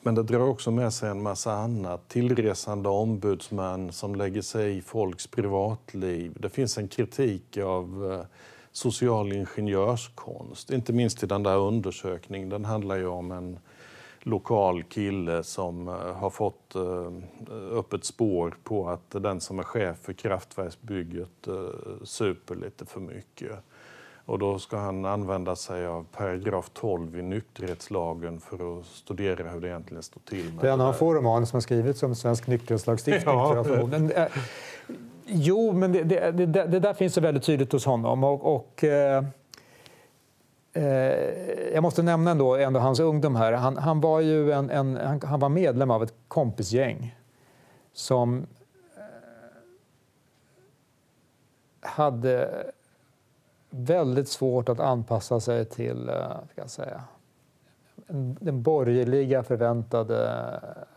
men 0.01 0.15
det 0.15 0.23
drar 0.23 0.39
också 0.39 0.71
med 0.71 0.93
sig 0.93 1.09
en 1.09 1.21
massa 1.21 1.53
annat. 1.53 2.07
Tillresande 2.07 2.89
ombudsmän 2.89 3.91
som 3.91 4.15
lägger 4.15 4.41
sig 4.41 4.77
i 4.77 4.81
folks 4.81 5.27
privatliv. 5.27 6.37
Det 6.39 6.49
finns 6.49 6.77
en 6.77 6.87
kritik 6.87 7.57
av 7.57 8.11
eh, 8.11 8.25
social 8.71 9.33
ingenjörskonst, 9.33 10.71
inte 10.71 10.93
minst 10.93 11.23
i 11.23 11.25
den 11.25 11.43
där 11.43 11.57
undersökningen. 11.57 12.49
Den 12.49 12.65
handlar 12.65 12.95
ju 12.95 13.07
om 13.07 13.31
en 13.31 13.59
lokal 14.27 14.83
kille 14.83 15.43
som 15.43 15.87
eh, 15.87 15.93
har 15.93 16.29
fått 16.29 16.75
eh, 16.75 17.11
upp 17.71 17.93
ett 17.93 18.05
spår 18.05 18.57
på 18.63 18.89
att 18.89 19.09
den 19.09 19.41
som 19.41 19.59
är 19.59 19.63
chef 19.63 19.97
för 20.01 20.13
kraftverksbygget 20.13 21.47
eh, 21.47 21.53
super 22.03 22.55
lite 22.55 22.85
för 22.85 22.99
mycket. 22.99 23.51
Och 24.25 24.39
då 24.39 24.59
ska 24.59 24.77
han 24.77 25.05
använda 25.05 25.55
sig 25.55 25.87
av 25.87 26.05
paragraf 26.11 26.69
12 26.73 27.19
i 27.19 27.21
nykterhetslagen 27.21 28.39
för 28.39 28.79
att 28.79 28.85
studera 28.85 29.49
hur 29.49 29.61
det 29.61 29.67
egentligen 29.67 30.03
står 30.03 30.21
till. 30.21 30.53
Med 30.53 30.63
det 30.63 30.69
är 30.69 30.73
en 30.73 30.81
av 30.81 30.93
få 30.93 31.13
romaner 31.13 31.45
som 31.45 31.57
har 31.57 31.61
skrivits 31.61 32.03
om 32.03 32.15
svensk 32.15 32.47
nykterhetslagstiftning. 32.47 33.35
Ja. 33.35 34.27
Jo, 35.25 35.73
men 35.73 35.91
det, 35.91 36.03
det, 36.03 36.31
det, 36.31 36.45
det, 36.45 36.79
där 36.79 36.93
finns 36.93 37.13
så 37.13 37.21
väldigt 37.21 37.43
tydligt 37.43 37.71
hos 37.71 37.85
honom. 37.85 38.23
Och, 38.23 38.55
och 38.55 38.83
Eh, 38.83 39.23
jag 41.73 41.81
måste 41.81 42.03
nämna 42.03 42.31
ändå, 42.31 42.55
ändå 42.55 42.79
hans 42.79 42.99
ungdom 42.99 43.35
här. 43.35 43.53
Han, 43.53 43.77
han 43.77 44.01
var 44.01 44.19
ju 44.19 44.51
en, 44.51 44.69
en 44.69 45.19
han, 45.23 45.39
var 45.39 45.49
medlem 45.49 45.91
av 45.91 46.03
ett 46.03 46.13
kompisgäng 46.27 47.15
som 47.93 48.47
eh, 48.95 49.03
hade 51.79 52.63
väldigt 53.69 54.27
svårt 54.27 54.69
att 54.69 54.79
anpassa 54.79 55.39
sig 55.39 55.65
till, 55.65 56.09
eh, 56.09 56.31
ska 56.51 56.67
säga, 56.67 57.03
den 58.39 58.61
borgerliga 58.61 59.43
förväntade 59.43 60.29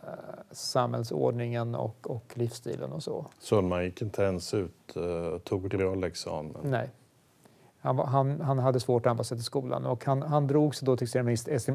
eh, 0.03 0.09
samhällsordningen 0.51 1.75
och, 1.75 2.11
och 2.11 2.33
livsstilen 2.33 2.91
och 2.91 3.03
så. 3.03 3.25
Sundman 3.39 3.83
gick 3.83 4.01
inte 4.01 4.23
ens 4.23 4.53
ut 4.53 4.95
och 4.95 5.43
tog 5.43 5.79
realexamen? 5.79 6.55
Nej. 6.63 6.89
Han, 7.83 7.99
han, 7.99 8.41
han, 8.41 8.59
hade 8.59 8.79
svårt 8.79 9.05
att 9.05 9.11
anpassa 9.11 9.27
sig 9.27 9.37
till 9.37 9.45
skolan 9.45 9.85
och 9.85 10.05
han, 10.05 10.21
han 10.21 10.47
drog 10.47 10.75
sig 10.75 10.85
då 10.85 10.97
till 10.97 11.07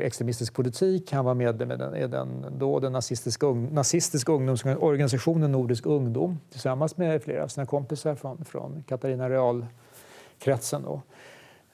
extremistisk 0.00 0.54
politik. 0.54 1.12
Han 1.12 1.24
var 1.24 1.34
medlem 1.34 1.70
i 1.70 1.76
den, 1.76 2.10
den, 2.10 2.46
då 2.58 2.80
den 2.80 2.92
nazistiska, 2.92 3.46
nazistiska 3.46 4.32
ungdomsorganisationen 4.32 5.52
Nordisk 5.52 5.86
ungdom 5.86 6.38
tillsammans 6.50 6.96
med 6.96 7.22
flera 7.22 7.44
av 7.44 7.48
sina 7.48 7.66
kompisar 7.66 8.14
från, 8.14 8.44
från 8.44 8.84
Katarina 8.88 9.30
Real-kretsen. 9.30 10.82
Då. 10.82 11.02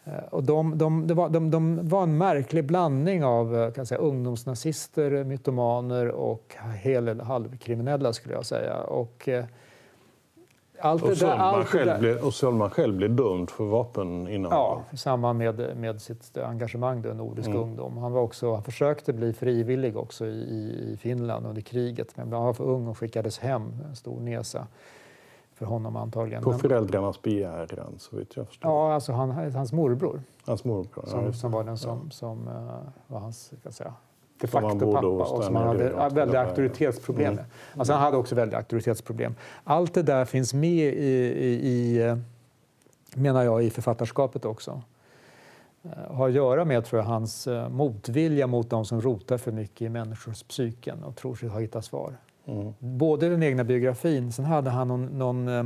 Eh, 0.04 0.24
och 0.30 0.44
de, 0.44 0.78
de, 0.78 1.06
de, 1.06 1.14
var, 1.14 1.28
de, 1.28 1.50
de 1.50 1.88
var 1.88 2.02
en 2.02 2.18
märklig 2.18 2.64
blandning 2.64 3.24
av 3.24 3.56
eh, 3.56 3.72
kan 3.72 3.86
säga, 3.86 4.00
ungdomsnazister, 4.00 5.24
mytomaner 5.24 6.08
och 6.08 6.56
hel 6.76 7.08
eller 7.08 7.24
halvkriminella 7.24 8.12
skulle 8.12 8.34
jag 8.34 8.46
säga. 8.46 8.76
Och, 8.76 9.28
eh, 9.28 9.44
allt 10.84 11.02
och, 11.02 11.16
Sölman 11.16 11.64
själv 11.64 11.98
blev, 12.00 12.24
och 12.24 12.34
Sölman 12.34 12.70
själv 12.70 12.96
blev 12.96 13.16
dömd 13.16 13.50
för 13.50 13.64
vapeninnehav? 13.64 14.82
Ja, 14.88 14.94
i 14.94 14.96
samband 14.96 15.38
med, 15.38 15.76
med 15.76 16.02
sitt 16.02 16.38
engagemang 16.38 17.04
i 17.04 17.14
Nordisk 17.14 17.48
mm. 17.48 17.60
ungdom. 17.60 17.96
Han, 17.98 18.12
var 18.12 18.20
också, 18.20 18.54
han 18.54 18.62
försökte 18.62 19.12
bli 19.12 19.32
frivillig 19.32 19.96
också 19.96 20.26
i, 20.26 20.92
i 20.92 20.96
Finland 21.00 21.46
under 21.46 21.62
kriget 21.62 22.16
men 22.16 22.32
han 22.32 22.44
var 22.44 22.52
för 22.52 22.64
ung 22.64 22.88
och 22.88 22.98
skickades 22.98 23.38
hem, 23.38 23.62
en 23.88 23.96
stor 23.96 24.20
nesa 24.20 24.66
för 25.54 25.66
honom 25.66 25.96
antagligen. 25.96 26.42
På 26.42 26.52
föräldrarnas 26.52 27.22
begäran, 27.22 27.94
så 27.98 28.16
vitt 28.16 28.36
jag 28.36 28.46
förstår. 28.46 28.70
Ja, 28.70 28.94
alltså 28.94 29.12
han, 29.12 29.30
hans 29.30 29.72
morbror. 29.72 30.22
Hans 30.46 30.64
morbror, 30.64 31.04
som, 31.06 31.24
ja, 31.24 31.32
som 31.32 31.52
var 31.52 31.64
den 31.64 31.78
som, 31.78 32.10
som 32.10 32.48
uh, 32.48 32.54
var 33.06 33.20
hans, 33.20 33.52
kan 33.62 33.72
säga, 33.72 33.94
de 34.42 34.48
facto 34.48 34.92
pappa 34.92 35.06
och 35.06 35.44
som 35.44 35.56
han 35.56 35.66
hade 35.66 36.14
väldiga 36.14 36.40
auktoritetsproblem 36.40 37.34
med. 37.34 37.44
Mm. 37.44 37.50
Alltså 37.76 37.92
han 37.92 38.02
hade 38.02 38.16
också 38.16 38.34
väldiga 38.34 38.58
auktoritetsproblem. 38.58 39.34
Allt 39.64 39.94
det 39.94 40.02
där 40.02 40.24
finns 40.24 40.54
med 40.54 40.94
i, 40.94 41.08
i, 41.38 41.68
i 41.68 42.02
eh, 42.02 42.16
menar 43.14 43.42
jag, 43.42 43.64
i 43.64 43.70
författarskapet 43.70 44.44
också. 44.44 44.82
Uh, 45.84 46.14
har 46.14 46.28
att 46.28 46.34
göra 46.34 46.64
med 46.64 46.84
tror 46.84 47.00
jag, 47.00 47.06
hans 47.06 47.46
uh, 47.46 47.68
motvilja 47.68 48.46
mot 48.46 48.70
de 48.70 48.84
som 48.84 49.00
rotar 49.00 49.38
för 49.38 49.52
mycket 49.52 49.82
i 49.82 49.88
människors 49.88 50.42
psyken 50.42 51.02
och 51.02 51.16
tror 51.16 51.34
sig 51.34 51.48
ha 51.48 51.60
hittat 51.60 51.84
svar. 51.84 52.16
Mm. 52.46 52.72
Både 52.78 53.28
den 53.28 53.42
egna 53.42 53.64
biografin, 53.64 54.32
sen 54.32 54.44
hade 54.44 54.70
han 54.70 54.88
någon, 54.88 55.06
någon 55.06 55.48
eh, 55.48 55.54
eh 55.54 55.64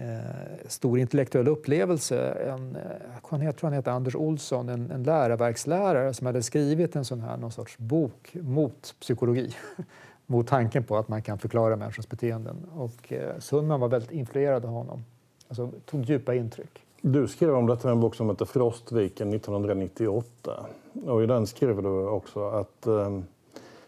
Eh, 0.00 0.68
stor 0.68 0.98
intellektuell 0.98 1.48
upplevelse. 1.48 2.32
En, 2.32 2.76
eh, 2.76 3.44
jag 3.44 3.56
tror 3.56 3.68
han 3.68 3.72
heter 3.72 3.90
Anders 3.90 4.16
Olsson, 4.16 4.68
en, 4.68 4.90
en 4.90 5.02
läroverkslärare 5.02 6.14
som 6.14 6.26
hade 6.26 6.42
skrivit 6.42 6.96
en 6.96 7.04
sån 7.04 7.20
här 7.20 7.36
någon 7.36 7.52
sorts 7.52 7.78
bok 7.78 8.34
mot 8.34 8.94
psykologi. 9.00 9.54
mot 10.26 10.46
tanken 10.46 10.84
på 10.84 10.96
att 10.96 11.08
man 11.08 11.22
kan 11.22 11.38
förklara 11.38 11.76
människors 11.76 12.08
beteenden. 12.08 12.56
Och 12.74 13.12
eh, 13.12 13.38
Sundman 13.38 13.80
var 13.80 13.88
väldigt 13.88 14.10
influerad 14.10 14.64
av 14.64 14.70
honom. 14.70 15.04
Alltså 15.48 15.70
tog 15.84 16.04
djupa 16.04 16.34
intryck. 16.34 16.82
Du 17.00 17.28
skrev 17.28 17.54
om 17.54 17.66
detta 17.66 17.88
i 17.88 17.92
en 17.92 18.00
bok 18.00 18.14
som 18.14 18.30
heter 18.30 18.44
Frostviken 18.44 19.34
1998. 19.34 20.66
Och 21.06 21.22
I 21.22 21.26
den 21.26 21.46
skrev 21.46 21.82
du 21.82 21.88
också 21.88 22.48
att 22.48 22.86
eh, 22.86 23.20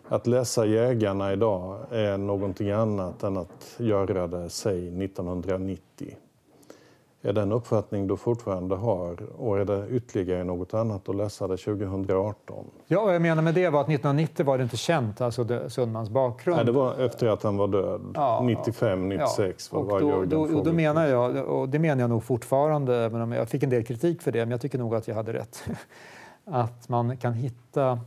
att 0.09 0.27
läsa 0.27 0.67
Jägarna 0.67 1.33
idag 1.33 1.79
är 1.91 2.19
någonting 2.19 2.71
annat 2.71 3.23
än 3.23 3.37
att 3.37 3.75
göra 3.77 4.27
det, 4.27 4.51
säg 4.51 5.05
1990. 5.05 6.17
Är 7.23 7.33
det 7.33 7.43
en 7.43 7.53
uppfattning 7.53 8.07
du 8.07 8.17
fortfarande 8.17 8.77
har 8.77 9.17
och 9.39 9.59
är 9.59 9.65
det 9.65 9.89
ytterligare 9.91 10.45
något 10.45 10.75
annat 10.75 11.09
att 11.09 11.17
läsa 11.17 11.49
det 11.49 11.57
2018? 11.57 12.65
Ja, 12.87 13.13
jag 13.13 13.23
menar 13.23 13.43
med 13.43 13.55
det 13.55 13.69
var 13.69 13.81
att 13.81 13.87
1990 13.87 14.47
var 14.47 14.59
det 14.59 14.65
inte 14.65 14.77
känt, 14.77 15.21
alltså 15.21 15.69
Sundmans 15.69 16.11
bakgrund. 16.11 16.57
Nej, 16.57 16.67
det 16.67 16.73
var 16.73 16.95
efter 16.95 17.27
att 17.27 17.43
han 17.43 17.57
var 17.57 17.69
död. 17.69 18.01
Ja, 18.15 18.43
95, 18.45 19.09
96 19.09 19.71
ja. 19.73 19.81
var 19.81 20.01
då, 20.01 20.25
då, 20.25 20.47
då, 20.47 20.63
då 20.63 20.73
menar 20.73 21.07
jag, 21.07 21.37
och 21.37 21.69
det 21.69 21.79
menar 21.79 22.01
jag 22.01 22.11
nog 22.11 22.25
fortfarande, 22.25 22.97
även 22.97 23.21
om 23.21 23.33
jag 23.33 23.49
fick 23.49 23.63
en 23.63 23.71
del 23.71 23.85
kritik 23.85 24.23
för 24.23 24.33
det, 24.33 24.39
men 24.39 24.51
jag 24.51 24.61
tycker 24.61 24.79
nog 24.79 24.95
att 24.95 25.09
jag 25.09 25.15
hade 25.15 25.33
rätt. 25.33 25.65
att 26.45 26.89
man 26.89 27.17
kan 27.17 27.33
hitta 27.33 28.01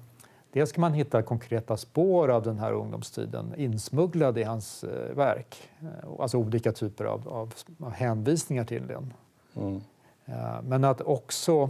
Dels 0.53 0.71
kan 0.71 0.81
man 0.81 0.93
hitta 0.93 1.21
konkreta 1.21 1.77
spår 1.77 2.29
av 2.29 2.43
den 2.43 2.59
här 2.59 2.73
ungdomstiden 2.73 3.53
insmugglade 3.57 4.41
i 4.41 4.43
hans 4.43 4.83
eh, 4.83 5.15
verk. 5.15 5.69
Eh, 5.81 6.09
alltså 6.19 6.37
olika 6.37 6.71
typer 6.71 7.05
av, 7.05 7.29
av, 7.29 7.53
av 7.79 7.91
hänvisningar 7.91 8.65
till 8.65 8.87
den. 8.87 9.13
Mm. 9.55 9.81
Eh, 10.25 10.61
men 10.63 10.83
att 10.83 11.01
också, 11.01 11.69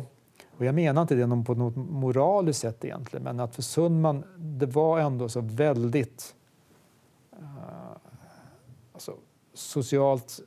och 0.57 0.65
jag 0.65 0.75
menar 0.75 1.01
inte 1.01 1.15
det 1.15 1.43
på 1.45 1.53
något 1.53 1.75
moraliskt 1.75 2.59
sätt 2.59 2.85
egentligen, 2.85 3.23
men 3.23 3.39
att 3.39 3.55
för 3.55 3.61
Sundman, 3.61 4.23
det 4.37 4.65
var 4.65 4.99
ändå 4.99 5.29
så 5.29 5.41
väldigt 5.41 6.35
alltså, 8.93 9.15
socialt 9.53 10.39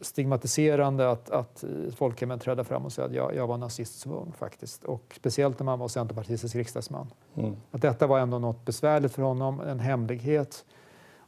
stigmatiserande 0.00 1.10
att, 1.10 1.30
att 1.30 1.64
folkhemmet 1.96 2.40
trädde 2.40 2.64
fram 2.64 2.84
och 2.84 2.92
sa 2.92 3.02
att 3.02 3.12
jag, 3.12 3.34
jag 3.34 3.46
var 3.46 3.58
nazist 3.58 3.98
som 3.98 4.12
ung 4.12 4.32
faktiskt. 4.38 4.84
Och 4.84 5.14
speciellt 5.16 5.58
när 5.58 5.64
man 5.64 5.78
var 5.78 5.88
centerpartistisk 5.88 6.54
riksdagsman. 6.54 7.06
Mm. 7.34 7.56
Att 7.70 7.82
detta 7.82 8.06
var 8.06 8.18
ändå 8.18 8.38
något 8.38 8.64
besvärligt 8.64 9.12
för 9.12 9.22
honom, 9.22 9.60
en 9.60 9.80
hemlighet. 9.80 10.64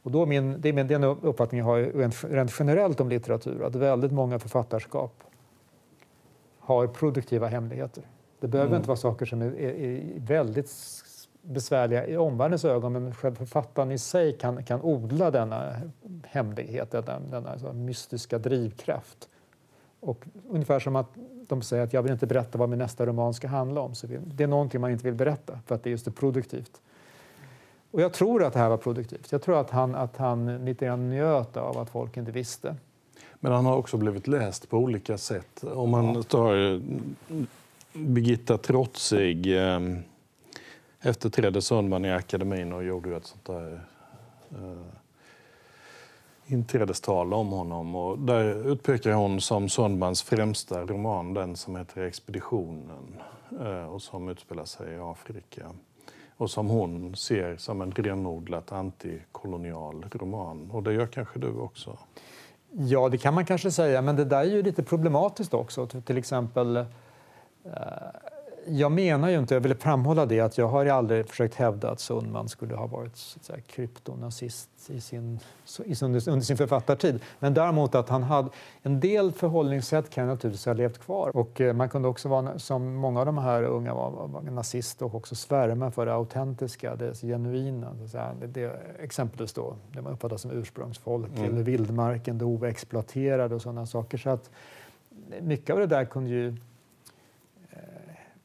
Och 0.03 0.11
då 0.11 0.25
min, 0.25 0.61
det 0.61 0.69
är 0.69 0.73
min, 0.73 0.87
den 0.87 1.03
uppfattningen 1.03 1.67
jag 1.67 1.73
har 1.73 2.29
rent 2.29 2.53
generellt 2.59 2.99
om 3.01 3.09
litteratur, 3.09 3.63
att 3.63 3.75
väldigt 3.75 4.11
många 4.11 4.39
författarskap 4.39 5.23
har 6.59 6.87
produktiva 6.87 7.47
hemligheter. 7.47 8.03
Det 8.39 8.47
behöver 8.47 8.69
mm. 8.69 8.77
inte 8.77 8.87
vara 8.87 8.97
saker 8.97 9.25
som 9.25 9.41
är, 9.41 9.45
är, 9.45 9.73
är 9.73 10.19
väldigt 10.19 10.69
besvärliga 11.41 12.07
i 12.07 12.17
omvärldens 12.17 12.65
ögon 12.65 12.93
men 12.93 13.13
själv 13.13 13.35
författaren 13.35 13.91
i 13.91 13.97
sig 13.97 14.37
kan, 14.37 14.63
kan 14.63 14.81
odla 14.81 15.31
denna 15.31 15.75
hemlighet, 16.23 16.91
denna, 16.91 17.19
denna 17.19 17.73
mystiska 17.73 18.37
drivkraft. 18.37 19.29
Och 19.99 20.25
ungefär 20.49 20.79
som 20.79 20.95
att 20.95 21.07
de 21.47 21.61
säger 21.61 21.83
att 21.83 21.93
jag 21.93 22.01
vill 22.01 22.11
inte 22.11 22.27
berätta 22.27 22.57
vad 22.57 22.69
min 22.69 22.79
nästa 22.79 23.05
roman 23.05 23.33
ska 23.33 23.47
handla 23.47 23.81
om. 23.81 23.95
Så 23.95 24.07
det 24.07 24.43
är 24.43 24.47
någonting 24.47 24.81
man 24.81 24.91
inte 24.91 25.03
vill 25.03 25.13
berätta 25.13 25.59
för 25.65 25.75
att 25.75 25.83
det 25.83 25.89
är 25.89 25.91
just 25.91 26.15
produktivt. 26.15 26.81
Och 27.91 28.01
jag 28.01 28.13
tror 28.13 28.43
att 28.43 28.53
det 28.53 28.59
här 28.59 28.69
var 28.69 28.77
produktivt. 28.77 29.31
Jag 29.31 29.41
tror 29.41 29.59
att 29.59 29.69
han, 29.69 29.95
att 29.95 30.17
han 30.17 30.65
lite 30.65 30.85
grann 30.85 31.09
njöt 31.09 31.57
av 31.57 31.77
att 31.77 31.89
folk 31.89 32.17
inte 32.17 32.31
visste. 32.31 32.75
Men 33.35 33.51
han 33.51 33.65
har 33.65 33.77
också 33.77 33.97
blivit 33.97 34.27
läst 34.27 34.69
på 34.69 34.77
olika 34.77 35.17
sätt. 35.17 35.63
Om 35.63 35.89
man 35.89 36.23
tar 36.23 36.73
eh, 36.73 36.79
Birgitta 37.93 38.57
Trotzig 38.57 39.57
efter 41.03 41.09
efterträdde 41.09 41.61
Sundman 41.61 42.05
i 42.05 42.11
akademin 42.11 42.73
och 42.73 42.83
gjorde 42.83 43.15
ett 43.15 43.25
sånt 43.25 43.45
där 43.45 43.81
eh, 44.51 44.85
inträdestal 46.45 47.33
om 47.33 47.47
honom. 47.47 47.95
Och 47.95 48.19
där 48.19 48.71
utpekar 48.71 49.11
hon 49.11 49.41
som 49.41 49.69
Sundmans 49.69 50.23
främsta 50.23 50.85
roman 50.85 51.33
den 51.33 51.55
som 51.55 51.75
heter 51.75 52.01
Expeditionen 52.01 53.21
eh, 53.59 53.85
och 53.85 54.01
som 54.01 54.29
utspelar 54.29 54.65
sig 54.65 54.93
i 54.93 54.99
Afrika 54.99 55.71
och 56.37 56.51
som 56.51 56.69
hon 56.69 57.15
ser 57.15 57.57
som 57.57 57.81
en 57.81 57.91
renodlat 57.91 58.71
antikolonial 58.71 60.05
roman. 60.11 60.71
Och 60.71 60.83
det 60.83 60.93
gör 60.93 61.07
kanske 61.07 61.39
du 61.39 61.51
också? 61.51 61.97
Ja, 62.71 63.09
det 63.09 63.17
kan 63.17 63.33
man 63.33 63.45
kanske 63.45 63.71
säga, 63.71 64.01
men 64.01 64.15
det 64.15 64.25
där 64.25 64.41
är 64.41 64.45
ju 64.45 64.63
lite 64.63 64.83
problematiskt 64.83 65.53
också. 65.53 65.87
Till 65.87 66.17
exempel 66.17 66.77
eh, 66.77 66.83
jag 68.67 68.91
menar 68.91 69.29
ju 69.29 69.39
inte, 69.39 69.53
jag 69.53 69.61
vill 69.61 69.75
framhålla 69.75 70.25
det, 70.25 70.39
att 70.39 70.57
jag 70.57 70.67
har 70.67 70.85
aldrig 70.85 71.27
försökt 71.27 71.55
hävda 71.55 71.91
att 71.91 71.99
Sundman 71.99 72.49
skulle 72.49 72.75
ha 72.75 72.87
varit 72.87 73.15
så 73.15 73.53
att 73.53 73.67
kryptonazist 73.67 74.69
i 74.89 75.01
sin, 75.01 75.39
i 75.85 75.95
under 76.03 76.39
sin 76.39 76.57
författartid. 76.57 77.19
Men 77.39 77.53
däremot 77.53 77.95
att 77.95 78.09
han 78.09 78.23
hade 78.23 78.49
en 78.81 78.99
del 78.99 79.31
förhållningssätt 79.31 80.09
kan 80.09 80.27
naturligtvis 80.27 80.65
ha 80.65 80.73
levt 80.73 80.97
kvar. 80.97 81.31
Och 81.37 81.61
eh, 81.61 81.73
man 81.73 81.89
kunde 81.89 82.07
också 82.07 82.29
vara, 82.29 82.59
som 82.59 82.93
många 82.93 83.19
av 83.19 83.25
de 83.25 83.37
här 83.37 83.63
unga 83.63 83.93
var, 83.93 84.27
var 84.27 84.41
nazist 84.41 85.01
och 85.01 85.15
också 85.15 85.35
svärma 85.35 85.91
för 85.91 86.05
det 86.05 86.13
autentiska, 86.13 86.95
det 86.95 87.21
genuina. 87.21 87.95
Så 88.01 88.07
säga. 88.07 88.35
Det, 88.39 88.47
det, 88.47 88.79
exempelvis 88.99 89.53
då, 89.53 89.75
det 89.91 90.01
man 90.01 90.13
uppfattar 90.13 90.37
som 90.37 90.51
ursprungsfolk 90.51 91.37
mm. 91.37 91.51
eller 91.51 91.63
vildmarken, 91.63 92.37
det 92.37 92.45
oexploaterade 92.45 93.55
och 93.55 93.61
sådana 93.61 93.85
saker. 93.85 94.17
Så 94.17 94.29
att 94.29 94.49
mycket 95.41 95.73
av 95.73 95.79
det 95.79 95.87
där 95.87 96.05
kunde 96.05 96.29
ju 96.29 96.55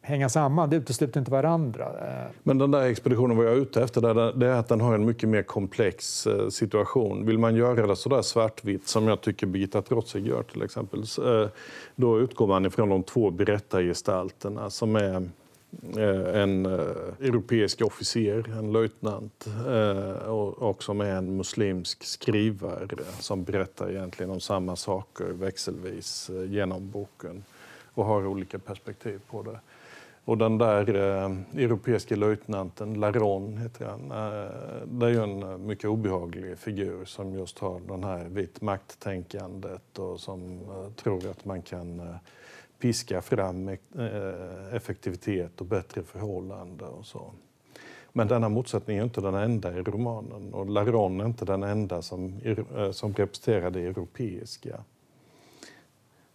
hänga 0.06 0.28
samman. 0.28 0.70
Det 0.70 0.76
utesluter 0.76 1.20
inte 1.20 1.30
varandra. 1.30 1.88
Men 2.42 2.58
den 2.58 2.70
där 2.70 2.82
expeditionen 2.82 3.36
var 3.36 3.44
jag 3.44 3.56
ute 3.56 3.82
efter, 3.82 4.32
det 4.32 4.46
är 4.46 4.52
att 4.52 4.68
den 4.68 4.80
har 4.80 4.94
en 4.94 5.04
mycket 5.04 5.28
mer 5.28 5.42
komplex 5.42 6.26
eh, 6.26 6.48
situation. 6.48 7.26
Vill 7.26 7.38
man 7.38 7.56
göra 7.56 7.86
det 7.86 7.96
så 7.96 8.08
där 8.08 8.22
svartvitt 8.22 8.88
som 8.88 9.08
jag 9.08 9.20
tycker 9.20 9.46
Birgitta 9.46 9.82
Trotzig 9.82 10.26
gör 10.26 10.42
till 10.42 10.62
exempel, 10.62 11.00
eh, 11.00 11.48
då 11.96 12.20
utgår 12.20 12.46
man 12.46 12.66
ifrån 12.66 12.88
de 12.88 13.02
två 13.02 13.30
berättargestalterna 13.30 14.70
som 14.70 14.96
är 14.96 15.28
eh, 15.96 16.42
en 16.42 16.66
europeisk 16.66 17.82
officer, 17.82 18.58
en 18.58 18.72
löjtnant 18.72 19.46
och 20.56 20.82
som 20.82 21.00
är 21.00 21.14
en 21.14 21.36
muslimsk 21.36 22.04
skrivare 22.04 22.88
som 23.20 23.44
berättar 23.44 23.90
egentligen 23.90 24.30
om 24.30 24.40
samma 24.40 24.76
saker 24.76 25.24
växelvis 25.24 26.30
genom 26.48 26.90
boken 26.90 27.44
och 27.94 28.04
har 28.04 28.26
olika 28.26 28.58
perspektiv 28.58 29.20
på 29.30 29.42
det. 29.42 29.58
Och 30.26 30.38
den 30.38 30.58
där 30.58 30.94
eh, 30.94 31.62
europeiske 31.64 32.16
löjtnanten, 32.16 33.00
Laron 33.00 33.58
heter 33.58 33.84
han, 33.84 34.10
eh, 34.10 34.86
det 34.86 35.06
är 35.06 35.10
ju 35.10 35.22
en 35.22 35.42
eh, 35.42 35.58
mycket 35.58 35.90
obehaglig 35.90 36.58
figur 36.58 37.04
som 37.04 37.34
just 37.34 37.58
har 37.58 37.80
den 37.80 38.04
här 38.04 38.24
vit 38.24 38.60
makttänkandet 38.60 39.98
och 39.98 40.20
som 40.20 40.60
eh, 40.60 40.92
tror 40.92 41.30
att 41.30 41.44
man 41.44 41.62
kan 41.62 42.00
eh, 42.00 42.16
piska 42.78 43.22
fram 43.22 43.68
eh, 43.68 43.76
effektivitet 44.72 45.60
och 45.60 45.66
bättre 45.66 46.02
förhållanden. 46.02 46.88
och 46.88 47.06
så. 47.06 47.32
Men 48.12 48.28
denna 48.28 48.48
motsättning 48.48 48.98
är 48.98 49.02
inte 49.02 49.20
den 49.20 49.34
enda 49.34 49.78
i 49.78 49.82
romanen 49.82 50.54
och 50.54 50.70
Laron 50.70 51.20
är 51.20 51.26
inte 51.26 51.44
den 51.44 51.62
enda 51.62 52.02
som, 52.02 52.40
eh, 52.44 52.90
som 52.90 53.14
representerar 53.14 53.70
det 53.70 53.80
europeiska. 53.80 54.84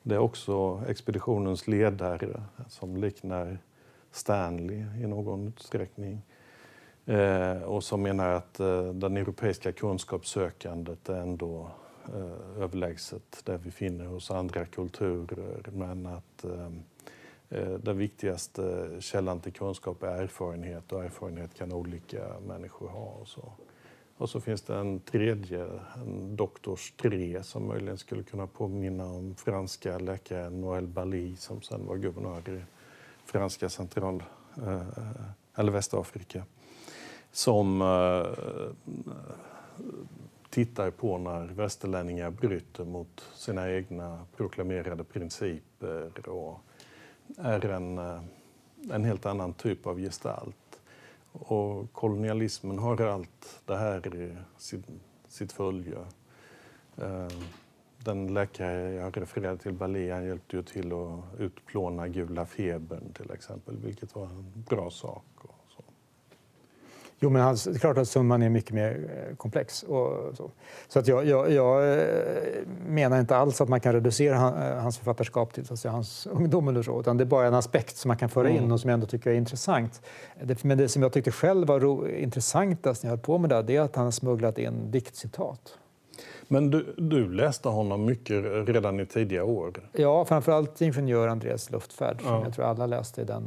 Det 0.04 0.16
är 0.16 0.20
också 0.20 0.84
expeditionens 0.88 1.68
ledare 1.68 2.44
som 2.68 2.98
liknar 2.98 3.58
Stanley 4.12 4.86
i 5.04 5.08
någon 5.08 5.48
utsträckning. 5.48 6.22
Eh, 7.06 7.62
och 7.62 7.84
som 7.84 8.02
menar 8.02 8.30
att 8.30 8.60
eh, 8.60 8.84
den 8.84 9.18
europeiska 9.18 9.72
kunskapssökandet 9.72 11.10
är 11.10 11.22
ändå 11.22 11.72
eh, 12.14 12.64
överlägset 12.64 13.42
det 13.44 13.58
vi 13.58 13.72
finner 13.72 14.06
hos 14.06 14.32
andra 14.32 14.66
kulturer. 14.66 15.64
Men 15.72 16.06
att 16.06 16.44
eh, 16.44 16.72
eh, 17.50 17.74
den 17.74 17.98
viktigaste 17.98 18.90
källan 19.00 19.40
till 19.40 19.54
kunskap 19.54 20.04
är 20.04 20.22
erfarenhet 20.22 20.92
och 20.92 21.04
erfarenhet 21.04 21.54
kan 21.54 21.74
olika 21.74 22.40
människor 22.48 22.88
ha. 22.88 23.06
Och 23.22 23.28
så. 23.28 23.52
Och 24.18 24.30
så 24.30 24.42
finns 24.42 24.62
det 24.62 24.76
en 24.76 25.00
tredje, 25.00 25.68
en 25.96 26.36
doktors 26.36 26.92
tre 26.92 27.44
som 27.44 27.68
möjligen 27.68 27.98
skulle 27.98 28.24
kunna 28.24 28.48
påminna 28.48 29.06
om 29.06 29.36
franska 29.36 29.98
läkaren 29.98 30.62
Noël 30.62 30.88
Bali 30.88 31.36
som 31.36 31.62
sen 31.62 31.86
var 31.86 31.96
guvernör 31.96 32.50
i 32.50 32.62
franska 33.32 33.70
central 33.70 34.24
eh, 34.58 34.82
eller 35.56 35.72
Västafrika 35.72 36.44
som 37.32 37.82
eh, 37.82 38.26
tittar 40.50 40.92
på 40.92 41.18
när 41.18 41.46
västerlänningar 41.48 42.30
bryter 42.32 42.86
mot 42.86 43.26
sina 43.34 43.72
egna 43.72 44.26
proklamerade 44.38 45.04
principer 45.04 46.30
och 46.30 46.60
är 47.38 47.66
en, 47.66 47.98
eh, 47.98 48.22
en 48.92 49.04
helt 49.04 49.26
annan 49.26 49.54
typ 49.54 49.88
av 49.88 50.00
gestalt. 50.00 50.82
Och 51.32 51.94
kolonialismen 51.94 52.80
har 52.80 53.02
allt 53.02 53.62
det 53.66 53.78
här 53.78 54.16
i 54.16 54.38
sitt, 54.58 54.86
sitt 55.28 55.52
följe. 55.52 55.98
Den 58.04 58.34
läkare 58.34 58.94
jag 58.94 59.22
refererade 59.22 59.58
till, 59.58 59.78
han 59.80 60.26
hjälpte 60.26 60.56
ju 60.56 60.64
till 60.64 60.94
att 60.94 61.40
utplåna 61.40 62.08
gula 62.08 62.46
febern 62.46 63.14
till 63.14 63.32
exempel, 63.32 63.78
vilket 63.78 64.16
var 64.16 64.26
en 64.26 64.64
bra 64.70 64.90
sak. 64.90 65.24
Jo, 67.24 67.30
men 67.30 67.42
hans, 67.42 67.64
det 67.64 67.72
är 67.72 67.80
klart 67.80 67.98
att 67.98 68.08
Sundman 68.08 68.42
är 68.42 68.50
mycket 68.50 68.72
mer 68.72 69.10
eh, 69.30 69.36
komplex. 69.36 69.84
Och 69.84 70.36
så 70.38 70.52
så 70.88 71.00
att 71.00 71.08
jag, 71.08 71.26
jag, 71.26 71.52
jag, 71.52 71.94
eh, 71.94 72.06
menar 72.88 73.20
inte 73.20 73.38
alls 73.38 73.62
att 73.62 73.70
man 73.70 73.80
kan 73.80 73.94
reducera 73.94 74.36
eh, 74.36 74.82
hans 74.82 74.98
författarskap 74.98 75.54
till 75.54 75.78
så 75.78 75.90
hans 75.90 76.28
ungdom 76.32 76.68
eller 76.68 76.84
så, 76.84 77.00
utan 77.00 77.18
det 77.18 77.24
är 77.24 77.26
bara 77.26 77.48
en 77.48 77.54
aspekt 77.54 77.98
som 77.98 78.08
man 78.08 78.18
kan 78.18 78.30
föra 78.30 78.50
in 78.50 78.58
mm. 78.58 78.72
och 78.72 78.80
som 78.80 78.90
jag 78.90 78.94
ändå 78.94 79.08
tycker 79.08 79.30
är 79.30 79.34
intressant. 79.34 80.02
Men 80.62 80.78
det 80.78 80.90
som 80.90 81.02
jag 81.02 81.14
tyckte 81.14 81.32
själv 81.32 81.68
var 81.68 82.08
intressantast 82.10 83.04
när 83.04 83.10
jag 83.10 83.18
höll 83.18 83.26
på 83.26 83.38
med 83.38 83.50
det, 83.50 83.62
det 83.62 83.76
är 83.76 83.82
att 83.82 83.96
han 83.96 84.06
har 84.06 84.12
smugglat 84.12 84.58
in 84.58 84.92
diktcitat. 84.92 85.78
Men 86.52 86.72
du, 86.72 86.94
du, 86.98 87.34
läste 87.34 87.70
honom 87.70 88.06
mycket 88.06 88.44
redan 88.68 89.00
i 89.00 89.06
tidiga 89.06 89.44
år? 89.44 89.74
Ja, 89.92 90.26
framförallt 90.26 90.82
Ingenjör 90.82 91.28
Andreas 91.28 91.72
luftfärd, 91.72 92.22
som 92.22 92.32
ja. 92.32 92.44
jag 92.44 92.54
tror 92.54 92.66
alla 92.66 92.86
läste 92.86 93.22
i 93.22 93.24
den. 93.24 93.44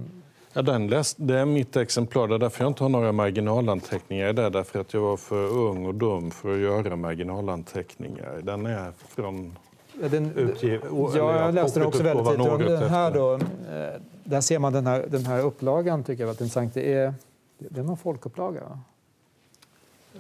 Ja, 0.53 0.63
den 0.63 0.89
läst, 0.89 1.17
det 1.19 1.39
är 1.39 1.45
mitt 1.45 1.77
exemplar, 1.77 2.29
det 2.29 2.35
är 2.35 2.39
därför 2.39 2.65
jag 2.65 2.71
inte 2.71 2.85
har 2.85 2.89
några 2.89 3.13
marginalanteckningar 3.13 4.33
där, 4.33 4.51
därför 4.51 4.81
att 4.81 4.95
jag 4.95 5.01
var 5.01 5.17
för 5.17 5.47
ung 5.47 5.87
och 5.87 5.95
dum 5.95 6.31
för 6.31 6.55
att 6.55 6.59
göra 6.59 6.97
marginalanteckningar. 6.97 8.41
Den 8.43 8.67
är 8.67 8.93
från 9.09 9.57
Ja, 10.03 10.09
den, 10.09 10.33
utgiv, 10.37 10.81
ja, 10.91 11.37
jag 11.37 11.55
läste 11.55 11.81
den 11.81 11.89
också 11.89 12.03
väldigt 12.03 12.27
tidigt. 12.27 12.67
Den 12.69 12.91
här 12.91 13.11
då, 13.11 13.35
eh, 13.35 14.01
där 14.25 14.41
ser 14.41 14.59
man 14.59 14.73
den 14.73 14.87
här, 14.87 15.07
den 15.09 15.27
här 15.27 15.41
upplagan, 15.41 16.05
tycker 16.05 16.23
jag 16.23 16.27
var 16.27 16.33
intressant. 16.33 16.75
Det 16.75 16.95
är, 16.95 17.15
det 17.59 17.81
är 17.81 17.85
någon 17.85 17.97
folkupplaga? 17.97 18.79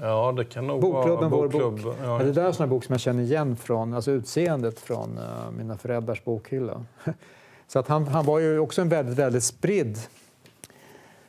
Ja, 0.00 0.32
det 0.36 0.44
kan 0.44 0.66
nog 0.66 0.80
Bokklubben, 0.80 1.30
vara 1.30 1.48
vår 1.48 1.70
bok. 1.70 1.96
Ja. 2.02 2.18
Det 2.18 2.32
där 2.32 2.44
är 2.44 2.62
en 2.62 2.68
bok 2.68 2.84
som 2.84 2.92
jag 2.92 3.00
känner 3.00 3.22
igen 3.22 3.56
från 3.56 3.94
alltså 3.94 4.10
utseendet 4.10 4.80
från 4.80 5.18
uh, 5.18 5.50
mina 5.56 5.76
föräldrars 5.76 6.24
bokhylla. 6.24 6.84
Så 7.66 7.78
att 7.78 7.88
han, 7.88 8.06
han 8.06 8.24
var 8.24 8.38
ju 8.38 8.58
också 8.58 8.80
en 8.80 8.88
väldigt, 8.88 9.18
väldigt 9.18 9.44
spridd 9.44 9.98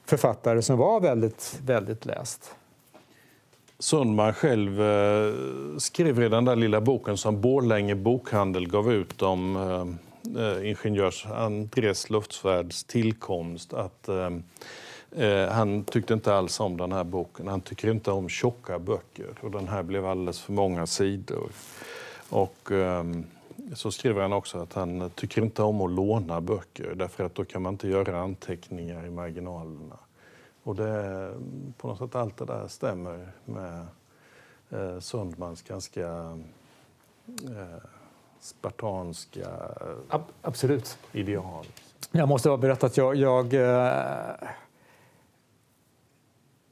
författare 0.06 0.62
som 0.62 0.78
var 0.78 1.00
väldigt, 1.00 1.60
väldigt 1.66 2.06
läst. 2.06 2.56
Sundman 3.80 4.34
själv 4.34 4.82
eh, 4.82 5.34
skrev 5.78 6.24
i 6.24 6.30
den 6.30 6.46
där 6.46 6.56
lilla 6.56 6.82
boken 6.82 7.18
som 7.18 7.42
Borlänge 7.42 7.96
bokhandel 7.96 8.68
gav 8.68 8.94
ut 8.94 9.22
om 9.22 9.56
eh, 9.56 10.42
eh 10.44 10.70
ingenjörs 10.70 11.26
Andres 11.26 12.10
Luftsvärds 12.10 12.84
tillkomst 12.84 13.74
att 13.74 14.08
eh, 14.08 14.30
Eh, 15.18 15.50
han 15.50 15.84
tyckte 15.84 16.14
inte 16.14 16.36
alls 16.36 16.60
om 16.60 16.78
den 16.78 16.92
här 16.92 17.04
boken. 17.04 17.48
Han 17.48 17.62
tycker 17.62 17.92
inte 17.92 18.12
om 18.12 18.30
tjocka 18.30 18.80
böcker 18.80 19.34
och 19.42 19.52
den 19.52 19.68
här 19.68 19.84
blev 19.84 20.06
alldeles 20.06 20.42
för 20.42 20.54
många 20.54 20.88
sidor. 20.88 21.50
Och, 22.30 22.72
eh, 22.72 23.04
så 23.74 23.92
skriver 23.92 24.22
han 24.22 24.34
också 24.34 24.58
att 24.58 24.74
han 24.74 25.10
tycker 25.16 25.42
inte 25.42 25.64
om 25.64 25.82
att 25.82 25.92
låna 25.92 26.42
böcker 26.42 26.96
därför 26.96 27.24
att 27.24 27.36
då 27.36 27.46
kan 27.46 27.62
man 27.62 27.74
inte 27.74 27.88
göra 27.88 28.22
anteckningar 28.22 29.06
i 29.06 29.10
marginalerna. 29.10 29.98
Och 30.64 30.76
det, 30.76 31.34
på 31.78 31.88
något 31.88 31.98
sätt 31.98 32.16
allt 32.16 32.38
det 32.38 32.46
där 32.46 32.68
stämmer 32.68 33.32
med 33.46 33.86
eh, 34.70 35.00
Sundmans 35.00 35.62
ganska 35.62 36.08
eh, 37.28 37.84
spartanska 38.40 39.48
Ab 40.10 40.22
absolut. 40.42 40.98
ideal. 41.12 41.66
Jag 42.12 42.28
måste 42.28 42.50
bara 42.50 42.58
berätta 42.58 42.86
att 42.86 42.98
jag, 42.98 43.16
jag 43.16 43.54
eh 43.54 44.50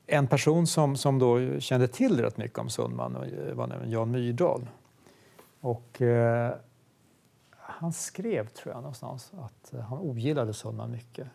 en 0.07 0.27
person 0.27 0.67
som, 0.67 0.95
som 0.95 1.19
då 1.19 1.59
kände 1.59 1.87
till 1.87 2.21
rätt 2.21 2.37
mycket 2.37 2.59
om 2.59 2.69
Sundman 2.69 3.13
var 3.53 3.67
nämligen 3.67 3.91
Jan 3.91 4.11
Myrdal. 4.11 4.69
Och, 5.59 6.01
eh, 6.01 6.53
han 7.65 7.93
skrev, 7.93 8.47
tror 8.47 8.73
jag, 8.73 8.81
någonstans 8.81 9.31
att 9.33 9.73
han 9.89 9.97
ogillade 9.97 10.53
Sundman 10.53 10.91
mycket. 10.91 11.27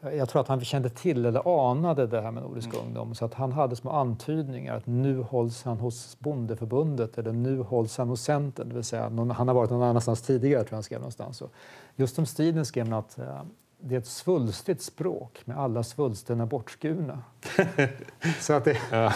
Jag 0.00 0.28
tror 0.28 0.42
att 0.42 0.48
han 0.48 0.64
kände 0.64 0.90
till 0.90 1.26
eller 1.26 1.70
anade 1.70 2.06
det 2.06 2.20
här 2.20 2.30
med 2.30 2.42
Nordisk 2.42 2.68
mm. 2.68 2.86
ungdom 2.86 3.14
så 3.14 3.24
att 3.24 3.34
han 3.34 3.52
hade 3.52 3.76
små 3.76 3.90
antydningar 3.90 4.76
att 4.76 4.86
nu 4.86 5.22
hålls 5.22 5.62
han 5.62 5.78
hos 5.78 6.18
Bondeförbundet 6.18 7.18
eller 7.18 7.32
nu 7.32 7.62
hålls 7.62 7.98
han 7.98 8.08
hos 8.08 8.22
Centern. 8.22 8.68
Det 8.68 8.74
vill 8.74 8.84
säga, 8.84 9.08
någon, 9.08 9.30
han 9.30 9.48
har 9.48 9.54
varit 9.54 9.70
någon 9.70 9.82
annanstans 9.82 10.22
tidigare, 10.22 10.60
tror 10.60 10.70
jag 10.70 10.76
han 10.76 10.82
skrev 10.82 11.00
någonstans. 11.00 11.42
Och 11.42 11.52
just 11.96 12.18
om 12.18 12.26
stilen 12.26 12.64
skrev 12.64 12.84
han 12.84 12.98
att 12.98 13.18
eh, 13.18 13.42
det 13.80 13.94
är 13.94 13.98
ett 13.98 14.06
svulstigt 14.06 14.82
språk 14.82 15.42
med 15.44 15.58
alla 15.58 15.82
svulsterna 15.82 16.46
bortskurna. 16.46 17.22
så 18.40 18.52
att 18.52 18.64
det 18.64 18.78
ja. 18.90 19.12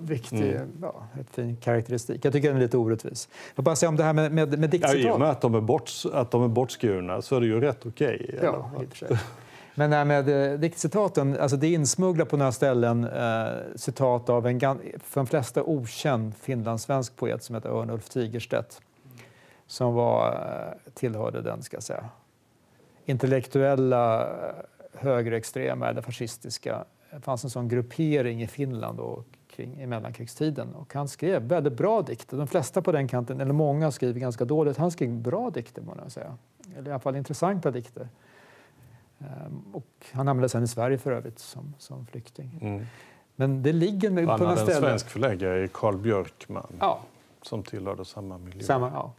viktig, 0.00 0.52
mm. 0.52 0.68
ja, 0.82 1.06
ett 1.20 1.30
fin 1.30 1.56
karaktäristik. 1.56 2.24
Jag 2.24 2.32
tycker 2.32 2.48
den 2.48 2.56
är 2.56 2.60
lite 2.60 2.76
orättvis. 2.76 3.28
Jag 3.54 3.64
bara 3.64 3.76
säga 3.76 3.88
om 3.88 3.96
det 3.96 4.04
här 4.04 4.12
med, 4.12 4.32
med, 4.32 4.58
med 4.58 4.70
diktcitat. 4.70 5.00
Ja, 5.00 5.10
I 5.10 5.12
och 5.12 5.20
med 5.20 5.30
att 5.30 5.40
de 5.40 5.54
är, 5.54 5.60
bort, 5.60 5.90
att 6.12 6.30
de 6.30 6.44
är 6.44 6.48
bortskurna 6.48 7.22
så 7.22 7.36
är 7.36 7.40
det 7.40 7.46
ju 7.46 7.60
rätt 7.60 7.86
okej. 7.86 8.26
Okay, 8.28 8.40
ja, 8.42 8.70
Men 9.74 9.90
det 9.90 10.04
med 10.04 10.52
eh, 10.52 10.58
diktcitaten, 10.58 11.38
alltså 11.40 11.56
det 11.56 11.66
är 11.66 11.74
insmugglat 11.74 12.28
på 12.28 12.36
några 12.36 12.52
ställen 12.52 13.04
eh, 13.04 13.46
citat 13.76 14.28
av 14.28 14.46
en 14.46 14.60
för 15.04 15.20
de 15.20 15.26
flesta 15.26 15.62
okänd 15.62 16.36
finlandssvensk 16.36 17.16
poet 17.16 17.42
som 17.42 17.54
heter 17.54 17.68
Örnulf 17.68 18.08
Tigerstedt 18.08 18.80
som 19.68 19.94
var, 19.94 20.32
eh, 20.32 20.92
tillhörde 20.94 21.42
den, 21.42 21.62
ska 21.62 21.80
säga, 21.80 22.04
intellektuella 23.08 24.28
högerextrema 24.92 25.88
eller 25.88 26.02
fascistiska. 26.02 26.84
Det 27.10 27.20
fanns 27.20 27.44
en 27.44 27.50
sån 27.50 27.68
gruppering 27.68 28.42
i 28.42 28.46
Finland 28.46 29.00
och 29.00 29.24
kring, 29.50 29.80
i 29.80 29.86
mellankrigstiden. 29.86 30.74
Och 30.74 30.94
han 30.94 31.08
skrev 31.08 31.42
väldigt 31.42 31.72
bra 31.72 32.02
dikter. 32.02 32.36
De 32.36 32.46
flesta 32.46 32.82
på 32.82 32.92
den 32.92 33.08
kanten, 33.08 33.40
eller 33.40 33.52
många, 33.52 33.90
skriver 33.90 34.20
ganska 34.20 34.44
dåligt. 34.44 34.76
Han 34.76 34.90
skrev 34.90 35.10
bra 35.10 35.50
dikter, 35.50 35.82
må 35.82 35.96
jag 36.02 36.12
säga. 36.12 36.36
Eller 36.76 36.88
i 36.88 36.92
alla 36.92 37.00
fall 37.00 37.16
intressanta 37.16 37.70
dikter. 37.70 38.08
Um, 39.18 39.64
och 39.72 39.86
han 40.12 40.26
hamnade 40.26 40.48
sen 40.48 40.62
i 40.62 40.68
Sverige 40.68 40.98
för 40.98 41.12
övrigt 41.12 41.38
som, 41.38 41.74
som 41.78 42.06
flykting. 42.06 42.58
Mm. 42.62 42.86
Men 43.36 43.62
det 43.62 43.72
ligger 43.72 44.10
med, 44.10 44.26
han 44.26 44.38
på 44.38 44.44
hade 44.44 44.60
en 44.60 44.80
svensk 44.80 45.08
förläggare, 45.08 45.68
Carl 45.68 45.96
Björkman, 45.96 46.76
ja. 46.80 47.00
som 47.42 47.62
tillhörde 47.62 48.04
samma 48.04 48.38
miljö. 48.38 48.64
Samma, 48.64 48.90
ja. 48.94 49.12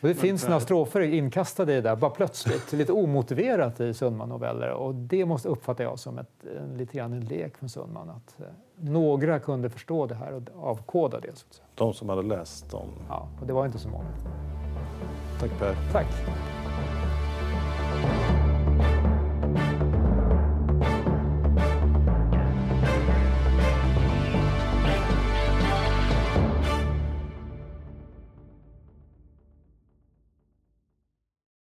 Och 0.00 0.08
det 0.08 0.14
finns 0.14 0.44
några 0.44 0.60
strofer 0.60 1.00
inkastade 1.00 1.72
i 1.72 1.74
det 1.74 1.80
där, 1.80 1.96
bara 1.96 2.10
plötsligt, 2.10 2.72
lite 2.72 2.92
omotiverat 2.92 3.80
i 3.80 3.94
Sundman-noveller. 3.94 4.70
Och 4.70 4.94
det 4.94 5.24
måste 5.24 5.48
uppfatta 5.48 5.82
jag 5.82 5.98
som 5.98 6.18
ett, 6.18 6.44
lite 6.76 6.96
grann 6.96 7.12
en 7.12 7.20
lek 7.20 7.56
från 7.56 7.68
Sundman. 7.68 8.10
Att 8.10 8.40
eh, 8.40 8.46
några 8.76 9.38
kunde 9.38 9.70
förstå 9.70 10.06
det 10.06 10.14
här 10.14 10.32
och 10.32 10.42
avkoda 10.70 11.20
det. 11.20 11.36
Så 11.38 11.46
att 11.48 11.54
säga. 11.54 11.66
De 11.74 11.94
som 11.94 12.08
hade 12.08 12.22
läst 12.22 12.70
dem? 12.70 12.88
Ja, 13.08 13.28
och 13.40 13.46
det 13.46 13.52
var 13.52 13.66
inte 13.66 13.78
så 13.78 13.88
många. 13.88 14.08
Tack 15.40 15.58
Per. 15.58 15.74
Tack. 15.92 16.06